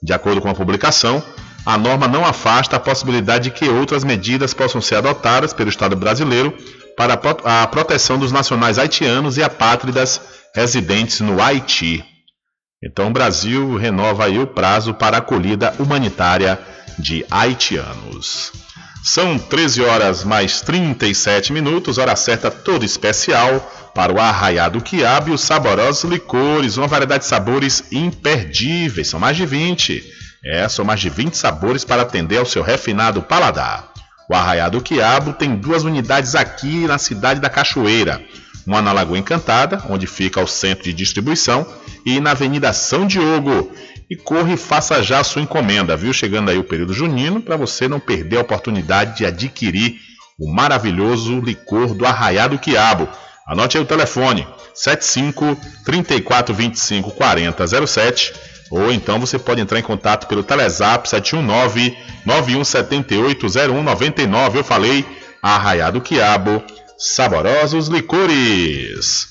[0.00, 1.20] De acordo com a publicação,
[1.66, 5.96] a norma não afasta a possibilidade de que outras medidas possam ser adotadas pelo Estado
[5.96, 6.56] brasileiro
[6.96, 10.20] para a proteção dos nacionais haitianos e apátridas
[10.54, 12.04] residentes no Haiti.
[12.82, 16.58] Então o Brasil renova aí o prazo para a acolhida humanitária
[16.98, 18.52] de haitianos.
[19.02, 23.60] São 13 horas mais 37 minutos, hora certa toda especial
[23.94, 29.36] para o Arraiado Quiabo e os saborosos licores, uma variedade de sabores imperdíveis, são mais
[29.36, 30.04] de 20.
[30.44, 33.90] É, são mais de 20 sabores para atender ao seu refinado paladar.
[34.28, 38.22] O Arraiado Quiabo tem duas unidades aqui na cidade da Cachoeira.
[38.70, 41.66] Uma na Lagoa Encantada, onde fica o centro de distribuição,
[42.06, 43.72] e na Avenida São Diogo.
[44.08, 46.12] E corre e faça já a sua encomenda, viu?
[46.12, 49.96] Chegando aí o período junino, para você não perder a oportunidade de adquirir
[50.38, 53.08] o maravilhoso licor do Arraiado Quiabo.
[53.44, 58.32] Anote aí o telefone: 75 34 25 40 07
[58.70, 64.58] ou então você pode entrar em contato pelo Telezap 719 9178 0199.
[64.60, 65.04] Eu falei
[65.42, 66.62] Arraiado Quiabo,
[67.00, 69.28] saborosos licores.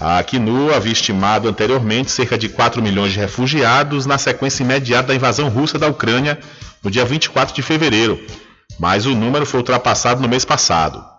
[0.00, 5.14] A Acnu havia estimado anteriormente cerca de 4 milhões de refugiados na sequência imediata da
[5.14, 6.38] invasão russa da Ucrânia
[6.82, 8.20] no dia 24 de fevereiro,
[8.78, 11.11] mas o número foi ultrapassado no mês passado.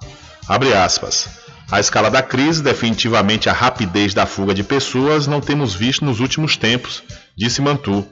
[0.48, 1.30] Abre aspas.
[1.72, 6.20] A escala da crise, definitivamente a rapidez da fuga de pessoas, não temos visto nos
[6.20, 7.04] últimos tempos,
[7.36, 8.06] disse Mantu.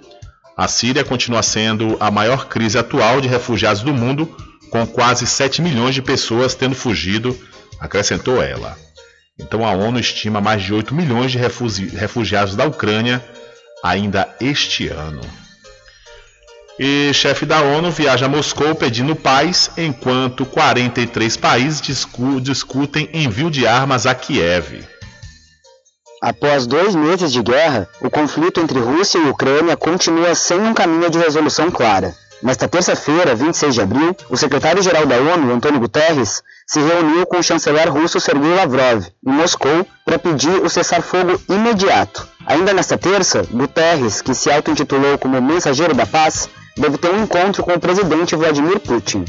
[0.58, 4.36] A Síria continua sendo a maior crise atual de refugiados do mundo,
[4.70, 7.38] com quase 7 milhões de pessoas tendo fugido,
[7.80, 8.78] acrescentou ela.
[9.38, 13.24] Então a ONU estima mais de 8 milhões de refugiados da Ucrânia
[13.84, 15.22] ainda este ano.
[16.84, 23.52] E chefe da ONU viaja a Moscou pedindo paz, enquanto 43 países discu discutem envio
[23.52, 24.84] de armas a Kiev.
[26.20, 31.08] Após dois meses de guerra, o conflito entre Rússia e Ucrânia continua sem um caminho
[31.08, 32.16] de resolução clara.
[32.42, 37.44] Nesta terça-feira, 26 de abril, o secretário-geral da ONU, Antônio Guterres, se reuniu com o
[37.44, 42.28] chanceler russo Sergei Lavrov, em Moscou, para pedir o cessar-fogo imediato.
[42.44, 47.64] Ainda nesta terça, Guterres, que se auto-intitulou como mensageiro da paz, deve ter um encontro
[47.64, 49.26] com o presidente Vladimir Putin.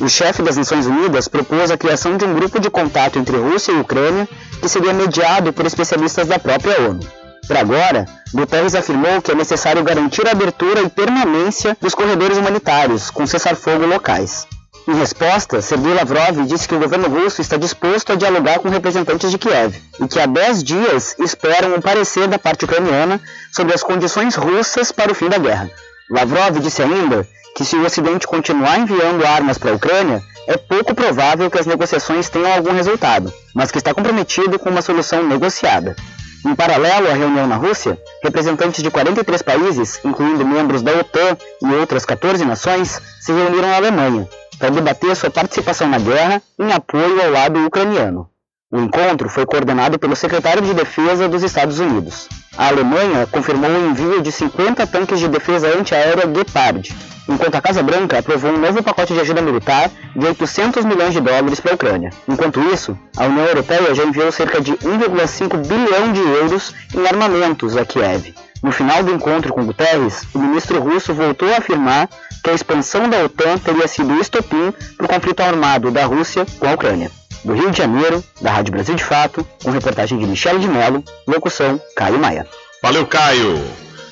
[0.00, 3.72] O chefe das Nações Unidas propôs a criação de um grupo de contato entre Rússia
[3.72, 4.28] e Ucrânia
[4.60, 7.00] que seria mediado por especialistas da própria ONU.
[7.46, 13.10] Por agora, Guterres afirmou que é necessário garantir a abertura e permanência dos corredores humanitários,
[13.10, 14.46] com cessar-fogo locais.
[14.88, 19.30] Em resposta, Sergei Lavrov disse que o governo russo está disposto a dialogar com representantes
[19.30, 23.20] de Kiev e que há 10 dias esperam um parecer da parte ucraniana
[23.52, 25.70] sobre as condições russas para o fim da guerra.
[26.10, 27.26] Lavrov disse ainda
[27.56, 31.66] que se o Ocidente continuar enviando armas para a Ucrânia, é pouco provável que as
[31.66, 35.96] negociações tenham algum resultado, mas que está comprometido com uma solução negociada.
[36.44, 41.74] Em paralelo à reunião na Rússia, representantes de 43 países, incluindo membros da OTAN e
[41.74, 44.28] outras 14 nações, se reuniram na Alemanha
[44.58, 48.30] para debater sua participação na guerra em apoio ao lado ucraniano.
[48.70, 52.28] O encontro foi coordenado pelo secretário de Defesa dos Estados Unidos.
[52.58, 56.90] A Alemanha confirmou o envio de 50 tanques de defesa antiaérea Gepard,
[57.28, 61.20] enquanto a Casa Branca aprovou um novo pacote de ajuda militar de 800 milhões de
[61.20, 62.10] dólares para a Ucrânia.
[62.26, 67.76] Enquanto isso, a União Europeia já enviou cerca de 1,5 bilhão de euros em armamentos
[67.76, 68.34] a Kiev.
[68.62, 72.08] No final do encontro com Guterres, o ministro russo voltou a afirmar
[72.42, 76.66] que a expansão da OTAN teria sido estopim para o conflito armado da Rússia com
[76.66, 77.10] a Ucrânia.
[77.46, 81.04] Do Rio de Janeiro, da Rádio Brasil de Fato, com reportagem de Michele de Mello,
[81.28, 82.44] locução Caio Maia.
[82.82, 83.64] Valeu, Caio!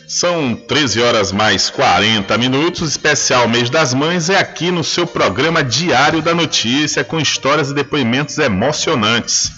[0.06, 2.90] São 13 horas mais 40 minutos.
[2.90, 7.74] Especial Mês das Mães é aqui no seu programa Diário da Notícia, com histórias e
[7.74, 9.50] depoimentos emocionantes.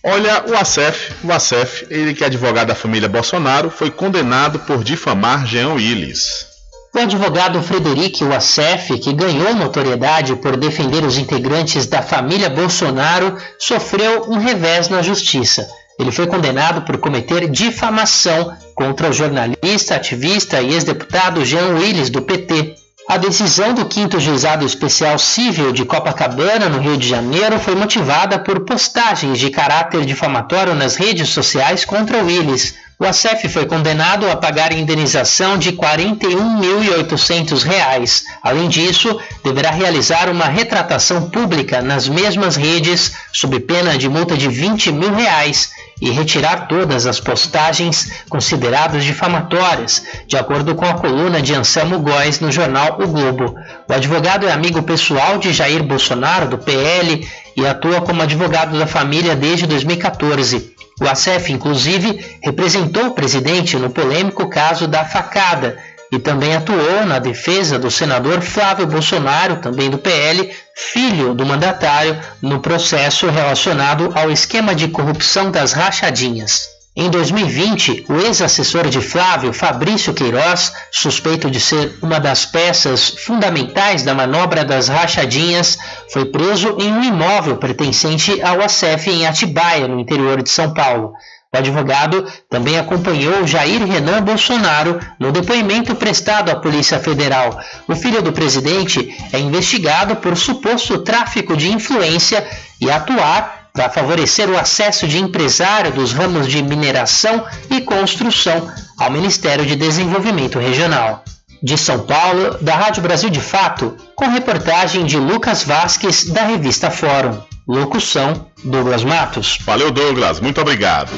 [0.04, 4.82] Olha, o Acef, o Acef, ele que é advogado da família Bolsonaro, foi condenado por
[4.82, 6.50] difamar Jean Willis.
[6.94, 14.26] O advogado Frederic Wassef, que ganhou notoriedade por defender os integrantes da família Bolsonaro, sofreu
[14.28, 15.66] um revés na justiça.
[15.98, 22.20] Ele foi condenado por cometer difamação contra o jornalista, ativista e ex-deputado Jean Willis, do
[22.20, 22.74] PT.
[23.08, 28.38] A decisão do 5 Juizado Especial Civil de Copacabana, no Rio de Janeiro, foi motivada
[28.38, 32.74] por postagens de caráter difamatório nas redes sociais contra Willis.
[33.02, 38.22] O ACEF foi condenado a pagar indenização de R$ 41.800.
[38.40, 44.48] Além disso, deverá realizar uma retratação pública nas mesmas redes, sob pena de multa de
[44.48, 51.42] 20 mil reais e retirar todas as postagens consideradas difamatórias, de acordo com a coluna
[51.42, 53.56] de Anselmo Góes no jornal O Globo.
[53.88, 58.86] O advogado é amigo pessoal de Jair Bolsonaro, do PL, e atua como advogado da
[58.86, 60.74] família desde 2014.
[61.00, 65.78] O ACEF, inclusive, representou o presidente no polêmico caso da facada
[66.12, 72.20] e também atuou na defesa do senador Flávio Bolsonaro, também do PL, filho do mandatário,
[72.42, 76.81] no processo relacionado ao esquema de corrupção das rachadinhas.
[76.94, 84.02] Em 2020, o ex-assessor de Flávio, Fabrício Queiroz, suspeito de ser uma das peças fundamentais
[84.02, 85.78] da manobra das rachadinhas,
[86.12, 91.14] foi preso em um imóvel pertencente ao ACEF em Atibaia, no interior de São Paulo.
[91.50, 97.58] O advogado também acompanhou Jair Renan Bolsonaro no depoimento prestado à Polícia Federal.
[97.88, 102.46] O filho do presidente é investigado por suposto tráfico de influência
[102.78, 109.10] e atuar para favorecer o acesso de empresário dos ramos de mineração e construção ao
[109.10, 111.24] Ministério de Desenvolvimento Regional.
[111.62, 116.90] De São Paulo, da Rádio Brasil de Fato, com reportagem de Lucas Vasques, da revista
[116.90, 117.40] Fórum.
[117.68, 119.58] Locução: Douglas Matos.
[119.64, 120.40] Valeu, Douglas.
[120.40, 121.10] Muito obrigado.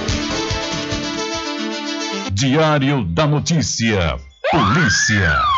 [2.31, 4.19] Diário da Notícia.
[4.51, 5.54] Polícia.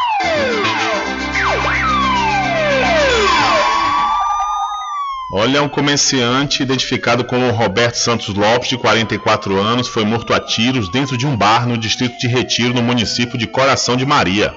[5.39, 10.89] Olha, um comerciante identificado como Roberto Santos Lopes, de 44 anos, foi morto a tiros
[10.89, 14.55] dentro de um bar no distrito de Retiro, no município de Coração de Maria.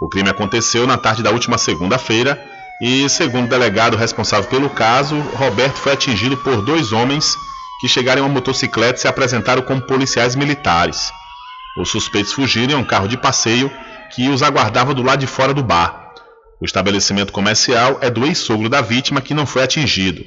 [0.00, 2.42] O crime aconteceu na tarde da última segunda-feira
[2.80, 7.36] e, segundo o delegado responsável pelo caso, Roberto foi atingido por dois homens
[7.78, 11.12] que chegaram em uma motocicleta e se apresentaram como policiais militares.
[11.76, 13.70] Os suspeitos fugiram em um carro de passeio
[14.10, 16.03] que os aguardava do lado de fora do bar.
[16.64, 20.24] O estabelecimento comercial é do ex-sogro da vítima que não foi atingido.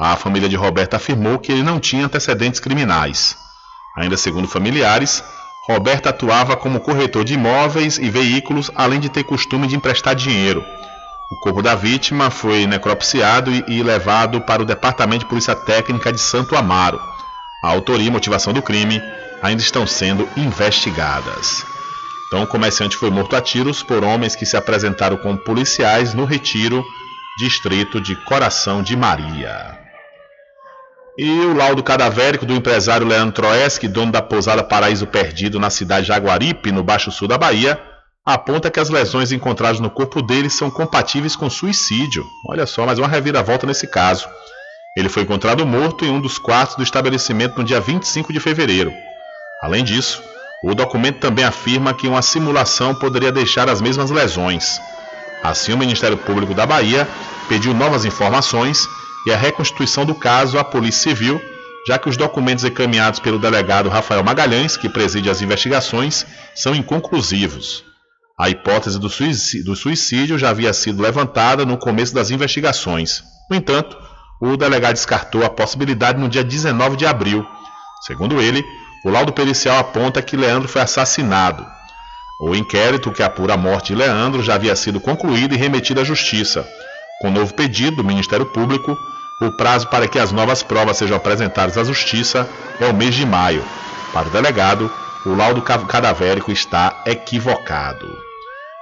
[0.00, 3.36] A família de Roberto afirmou que ele não tinha antecedentes criminais.
[3.94, 5.22] Ainda segundo familiares,
[5.68, 10.64] Roberto atuava como corretor de imóveis e veículos, além de ter costume de emprestar dinheiro.
[11.32, 16.18] O corpo da vítima foi necropsiado e levado para o Departamento de Polícia Técnica de
[16.18, 16.98] Santo Amaro.
[17.62, 19.02] A autoria e motivação do crime
[19.42, 21.62] ainda estão sendo investigadas.
[22.28, 26.26] Então, o comerciante foi morto a tiros por homens que se apresentaram como policiais no
[26.26, 26.84] Retiro,
[27.38, 29.78] distrito de Coração de Maria.
[31.16, 36.02] E o laudo cadavérico do empresário Leandro Troeski, dono da pousada Paraíso Perdido na cidade
[36.02, 37.80] de Jaguaripe, no Baixo Sul da Bahia,
[38.24, 42.26] aponta que as lesões encontradas no corpo dele são compatíveis com suicídio.
[42.46, 44.28] Olha só, mais uma reviravolta nesse caso.
[44.96, 48.92] Ele foi encontrado morto em um dos quartos do estabelecimento no dia 25 de fevereiro.
[49.62, 50.22] Além disso,
[50.62, 54.80] o documento também afirma que uma simulação poderia deixar as mesmas lesões.
[55.42, 57.08] Assim, o Ministério Público da Bahia
[57.48, 58.88] pediu novas informações
[59.26, 61.40] e a reconstituição do caso à Polícia Civil,
[61.86, 67.84] já que os documentos encaminhados pelo delegado Rafael Magalhães, que preside as investigações, são inconclusivos.
[68.38, 69.08] A hipótese do
[69.76, 73.22] suicídio, já havia sido levantada no começo das investigações.
[73.50, 73.96] No entanto,
[74.40, 77.44] o delegado descartou a possibilidade no dia 19 de abril.
[78.06, 78.64] Segundo ele,
[79.04, 81.66] o laudo pericial aponta que Leandro foi assassinado.
[82.40, 86.04] O inquérito que apura a morte de Leandro já havia sido concluído e remetido à
[86.04, 86.66] Justiça.
[87.20, 88.96] Com novo pedido do Ministério Público,
[89.40, 92.48] o prazo para que as novas provas sejam apresentadas à Justiça
[92.80, 93.64] é o mês de maio.
[94.12, 94.90] Para o delegado,
[95.26, 98.08] o laudo cadavérico está equivocado.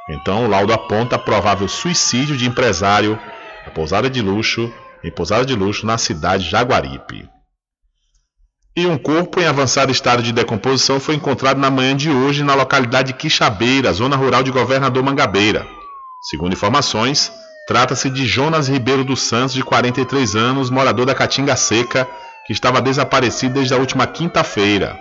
[0.08, 3.18] Então, o laudo aponta provável suicídio de empresário
[3.64, 4.72] na pousada de luxo,
[5.02, 7.28] em pousada de luxo na cidade de Jaguaripe.
[8.76, 12.54] E um corpo em avançado estado de decomposição foi encontrado na manhã de hoje na
[12.54, 15.66] localidade de Quixabeira, zona rural de Governador Mangabeira.
[16.20, 17.32] Segundo informações,
[17.66, 22.06] trata-se de Jonas Ribeiro dos Santos, de 43 anos, morador da Caatinga Seca,
[22.46, 24.94] que estava desaparecido desde a última quinta-feira.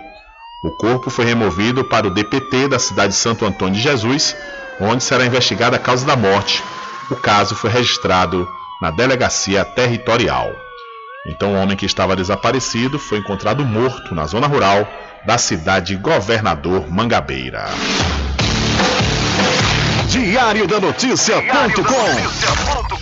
[0.64, 4.34] O corpo foi removido para o DPT da cidade de Santo Antônio de Jesus,
[4.80, 6.64] onde será investigada a causa da morte.
[7.10, 8.48] O caso foi registrado
[8.80, 10.65] na delegacia territorial.
[11.28, 14.88] Então, o homem que estava desaparecido foi encontrado morto na zona rural
[15.24, 17.66] da cidade Governador Mangabeira.
[20.08, 22.85] Diário da Notícia.com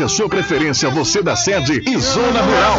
[0.00, 2.78] a sua preferência, você da sede e Zona Rural.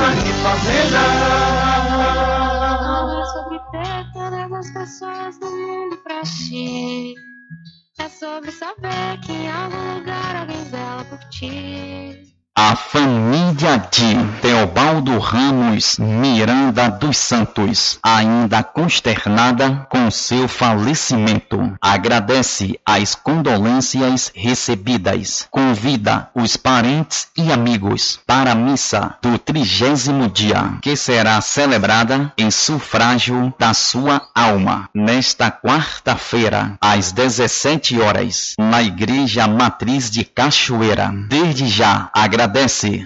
[7.99, 12.33] É sobre saber que em algum lugar alguém zela por ti.
[12.56, 23.16] A família de Teobaldo Ramos Miranda dos Santos, ainda consternada com seu falecimento, agradece as
[23.16, 25.48] condolências recebidas.
[25.50, 32.52] Convida os parentes e amigos para a missa do trigésimo dia, que será celebrada em
[32.52, 41.12] sufrágio da sua alma, nesta quarta-feira, às 17 horas, na Igreja Matriz de Cachoeira.
[41.28, 42.43] Desde já, agradece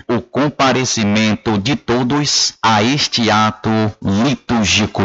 [0.07, 3.69] o comparecimento de todos a este ato
[4.01, 5.03] litúrgico.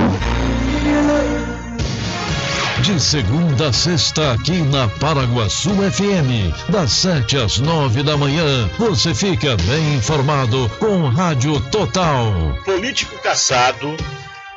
[2.81, 9.15] De segunda a sexta, aqui na Paraguaçu FM, das 7 às 9 da manhã, você
[9.15, 12.33] fica bem informado com Rádio Total.
[12.65, 13.97] Político caçado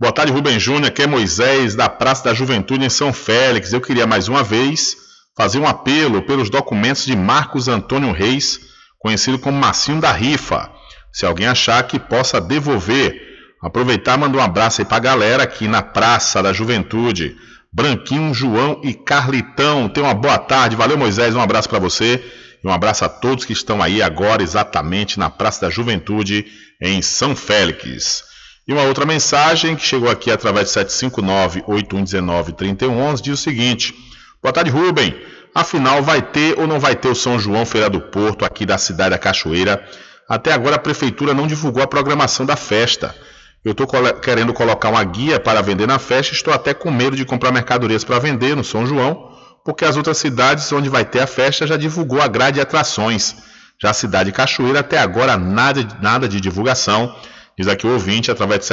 [0.00, 3.74] Boa tarde, Rubem Júnior, aqui é Moisés, da Praça da Juventude em São Félix.
[3.74, 4.96] Eu queria mais uma vez
[5.36, 8.71] fazer um apelo pelos documentos de Marcos Antônio Reis,
[9.02, 10.70] conhecido como Massinho da Rifa.
[11.12, 13.20] Se alguém achar que possa devolver,
[13.60, 17.36] aproveitar mandar um abraço aí pra galera aqui na Praça da Juventude.
[17.72, 19.88] Branquinho, João e Carlitão.
[19.88, 20.76] Tenha uma boa tarde.
[20.76, 21.34] Valeu, Moisés.
[21.34, 22.22] Um abraço para você.
[22.62, 26.46] E um abraço a todos que estão aí agora exatamente na Praça da Juventude
[26.80, 28.22] em São Félix.
[28.68, 33.92] E uma outra mensagem que chegou aqui através de 759-8119-3111 diz o seguinte:
[34.40, 35.12] Boa tarde, Rubem.
[35.54, 38.78] Afinal, vai ter ou não vai ter o São João Feira do Porto aqui da
[38.78, 39.86] cidade da Cachoeira?
[40.28, 43.14] Até agora a prefeitura não divulgou a programação da festa.
[43.62, 47.24] Eu estou querendo colocar uma guia para vender na festa, estou até com medo de
[47.24, 49.30] comprar mercadorias para vender no São João,
[49.64, 53.36] porque as outras cidades onde vai ter a festa já divulgou a grade de atrações.
[53.80, 57.14] Já a cidade de Cachoeira até agora nada, nada de divulgação.
[57.58, 58.66] Diz aqui o ouvinte, através de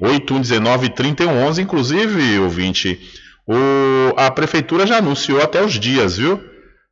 [0.00, 1.58] 759-8119-3111.
[1.58, 2.98] Inclusive, ouvinte,
[3.46, 6.42] o, a prefeitura já anunciou até os dias, viu?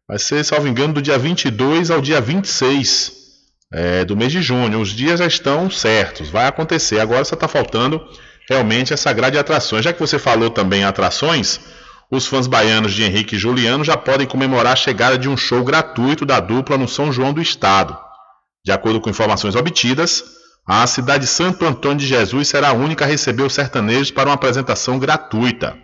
[0.07, 3.12] Vai ser, salvo engano, do dia 22 ao dia 26
[3.73, 4.81] é, do mês de junho.
[4.81, 7.01] Os dias já estão certos, vai acontecer.
[7.01, 8.01] Agora só está faltando
[8.49, 9.85] realmente essa grade de atrações.
[9.85, 11.61] Já que você falou também em atrações,
[12.11, 15.65] os fãs baianos de Henrique e Juliano já podem comemorar a chegada de um show
[15.65, 17.97] gratuito da dupla no São João do Estado.
[18.65, 20.23] De acordo com informações obtidas,
[20.66, 24.29] a cidade de Santo Antônio de Jesus será a única a receber os sertanejos para
[24.29, 25.77] uma apresentação gratuita.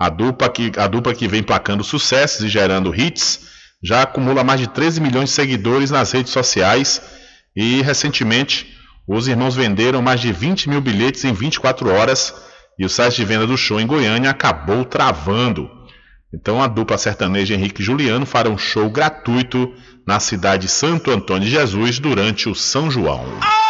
[0.00, 3.40] A dupla que, a dupla que vem placando sucessos e gerando hits
[3.82, 7.02] já acumula mais de 13 milhões de seguidores nas redes sociais
[7.54, 8.74] e, recentemente,
[9.06, 12.34] os irmãos venderam mais de 20 mil bilhetes em 24 horas
[12.78, 15.70] e o site de venda do show em Goiânia acabou travando.
[16.32, 19.70] Então a dupla sertaneja Henrique e Juliano fará um show gratuito
[20.06, 23.26] na cidade de Santo Antônio de Jesus durante o São João.
[23.26, 23.69] Ficou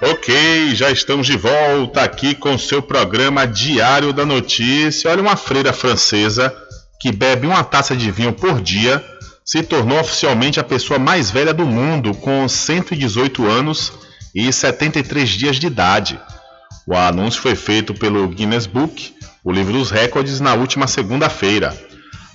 [0.00, 5.10] Ok, já estamos de volta aqui com seu programa Diário da Notícia.
[5.10, 6.54] Olha, uma freira francesa
[7.00, 9.04] que bebe uma taça de vinho por dia
[9.44, 13.92] se tornou oficialmente a pessoa mais velha do mundo, com 118 anos
[14.32, 16.20] e 73 dias de idade.
[16.86, 19.12] O anúncio foi feito pelo Guinness Book,
[19.42, 21.76] o livro dos recordes, na última segunda-feira.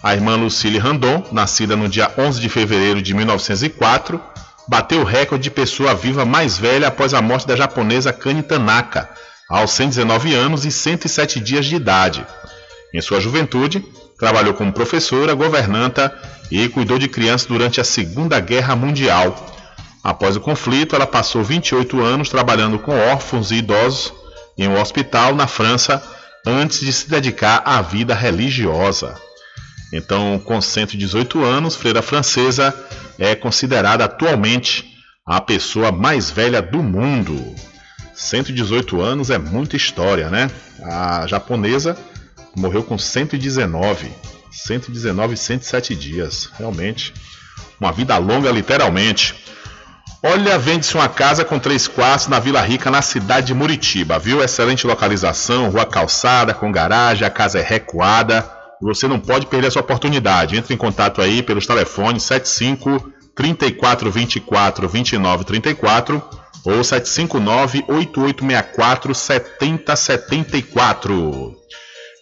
[0.03, 4.21] A irmã Lucille Randon, nascida no dia 11 de fevereiro de 1904,
[4.67, 9.09] bateu o recorde de pessoa viva mais velha após a morte da japonesa Kani Tanaka,
[9.49, 12.25] aos 119 anos e 107 dias de idade.
[12.93, 13.83] Em sua juventude,
[14.17, 16.13] trabalhou como professora, governanta
[16.49, 19.35] e cuidou de crianças durante a Segunda Guerra Mundial.
[20.03, 24.13] Após o conflito, ela passou 28 anos trabalhando com órfãos e idosos
[24.57, 26.01] em um hospital na França
[26.45, 29.15] antes de se dedicar à vida religiosa.
[29.95, 32.73] Então, com 118 anos, freira francesa
[33.19, 34.91] é considerada atualmente
[35.23, 37.53] a pessoa mais velha do mundo.
[38.15, 40.49] 118 anos é muita história, né?
[40.81, 41.95] A japonesa
[42.55, 44.11] morreu com 119.
[44.51, 46.49] 119 e 107 dias.
[46.57, 47.13] Realmente,
[47.79, 49.35] uma vida longa, literalmente.
[50.23, 54.43] Olha, vende-se uma casa com três quartos na Vila Rica, na cidade de Muritiba, viu?
[54.43, 58.62] Excelente localização, rua calçada, com garagem, a casa é recuada.
[58.83, 60.57] Você não pode perder essa oportunidade.
[60.57, 66.21] Entre em contato aí pelos telefones 75 34 24 29 34
[66.65, 71.55] ou 759 8864 7074.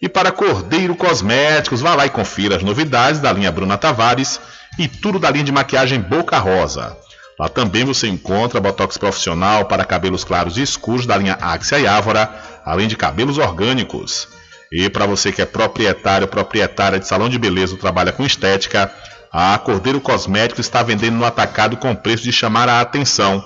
[0.02, 4.40] E para Cordeiro Cosméticos, vá lá e confira as novidades da linha Bruna Tavares
[4.80, 6.98] e tudo da linha de maquiagem Boca Rosa.
[7.40, 11.88] Lá também você encontra botox profissional para cabelos claros e escuros da linha Axia e
[11.88, 12.30] Ávora,
[12.64, 14.28] além de cabelos orgânicos.
[14.72, 18.26] E para você que é proprietário ou proprietária de salão de beleza ou trabalha com
[18.26, 18.92] estética,
[19.32, 23.44] a Cordeiro Cosméticos está vendendo no atacado com preço de chamar a atenção.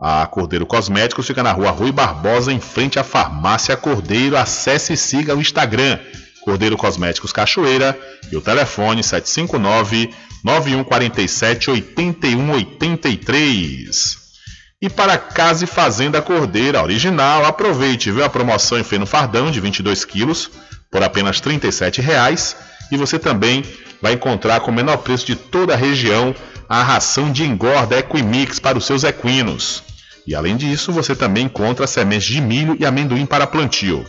[0.00, 4.36] A Cordeiro Cosméticos fica na rua Rui Barbosa, em frente à Farmácia Cordeiro.
[4.36, 5.98] Acesse e siga o Instagram
[6.42, 7.98] Cordeiro Cosméticos Cachoeira
[8.30, 10.14] e o telefone 759
[10.44, 14.21] 9147 8183.
[14.82, 19.60] E para Casa e Fazenda Cordeira Original, aproveite, viu a promoção em feno fardão de
[19.60, 20.50] 22 quilos
[20.90, 22.56] por apenas R$ 37,00
[22.90, 23.64] e você também
[24.02, 26.34] vai encontrar com o menor preço de toda a região
[26.68, 29.84] a ração de engorda Equimix para os seus equinos.
[30.26, 34.04] E além disso, você também encontra sementes de milho e amendoim para plantio.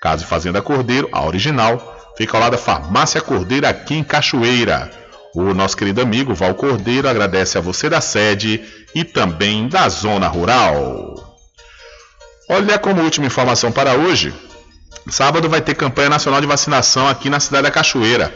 [0.00, 4.90] Casa e Fazenda Cordeiro, a original, fica ao lado da Farmácia Cordeiro aqui em Cachoeira.
[5.36, 8.64] O nosso querido amigo Val Cordeiro agradece a você da sede
[8.94, 11.36] e também da zona rural.
[12.48, 14.32] Olha como última informação para hoje.
[15.10, 18.34] Sábado vai ter campanha nacional de vacinação aqui na cidade da Cachoeira.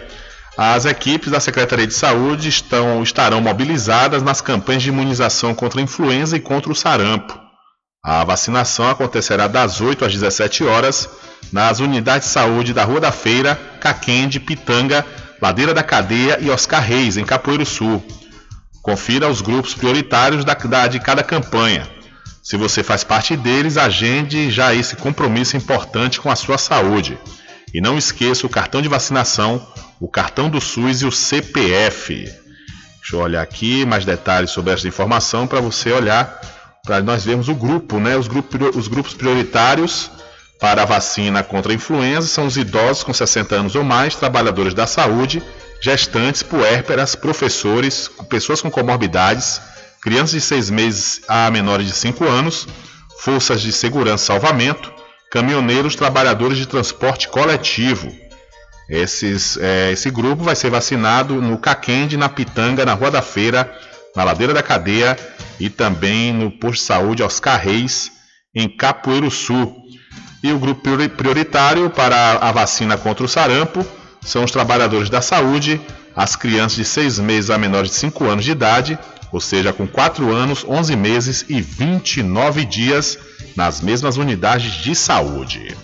[0.59, 5.83] As equipes da Secretaria de Saúde estão, estarão mobilizadas nas campanhas de imunização contra a
[5.83, 7.33] influenza e contra o sarampo.
[8.05, 11.09] A vacinação acontecerá das 8 às 17 horas
[11.51, 15.03] nas unidades de saúde da Rua da Feira, Caquende, Pitanga,
[15.41, 18.05] Ladeira da Cadeia e Oscar Reis, em Capoeiro Sul.
[18.83, 21.89] Confira os grupos prioritários da, da, de cada campanha.
[22.43, 27.19] Se você faz parte deles, agende já esse compromisso importante com a sua saúde.
[27.73, 29.67] E não esqueça o cartão de vacinação,
[30.01, 32.25] o cartão do SUS e o CPF.
[32.25, 36.41] Deixa eu olhar aqui mais detalhes sobre essa informação para você olhar,
[36.85, 38.17] para nós vermos o grupo, né?
[38.17, 38.29] Os,
[38.75, 40.11] os grupos prioritários
[40.61, 44.75] para a vacina contra a influenza são os idosos com 60 anos ou mais, trabalhadores
[44.75, 45.43] da saúde,
[45.81, 49.61] gestantes, puérperas, professores, pessoas com comorbidades,
[50.03, 52.69] crianças de 6 meses a menores de 5 anos,
[53.21, 54.93] forças de segurança e salvamento,
[55.31, 58.13] caminhoneiros, trabalhadores de transporte coletivo.
[58.89, 63.73] Esses, é, esse grupo vai ser vacinado no Caquende, na Pitanga, na Rua da Feira,
[64.17, 65.17] na Ladeira da Cadeia
[65.59, 68.11] e também no Posto de Saúde Oscar Reis,
[68.55, 69.80] em Capoeiro Sul.
[70.43, 70.83] E o grupo
[71.17, 73.87] prioritário para a vacina contra o sarampo
[74.23, 75.81] são os trabalhadores da saúde,
[76.17, 78.99] as crianças de 6 meses a menores de 5 anos de idade,
[79.31, 83.19] ou seja, com 4 anos, 11 meses e 29 dias
[83.55, 85.77] nas mesmas unidades de saúde.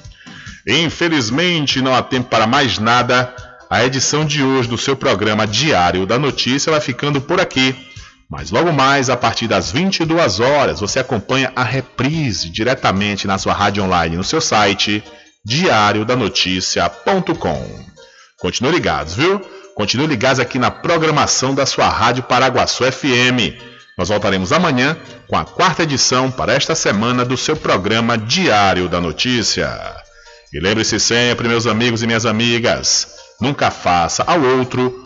[0.67, 3.33] Infelizmente, não há tempo para mais nada.
[3.71, 7.86] A edição de hoje do seu programa Diário da Notícia vai ficando por aqui.
[8.29, 13.55] Mas logo mais, a partir das 22 horas, você acompanha a reprise diretamente na sua
[13.55, 15.05] rádio online no seu site
[15.45, 17.87] diariodanoticia.com.
[18.41, 19.41] Continue ligados, viu?
[19.77, 23.55] Continue ligados aqui na programação da sua Rádio Paraguaçu FM.
[23.97, 24.97] Nós voltaremos amanhã
[25.29, 29.71] com a quarta edição para esta semana do seu programa Diário da Notícia.
[30.53, 33.07] E lembre-se sempre, meus amigos e minhas amigas,
[33.41, 35.06] nunca faça ao outro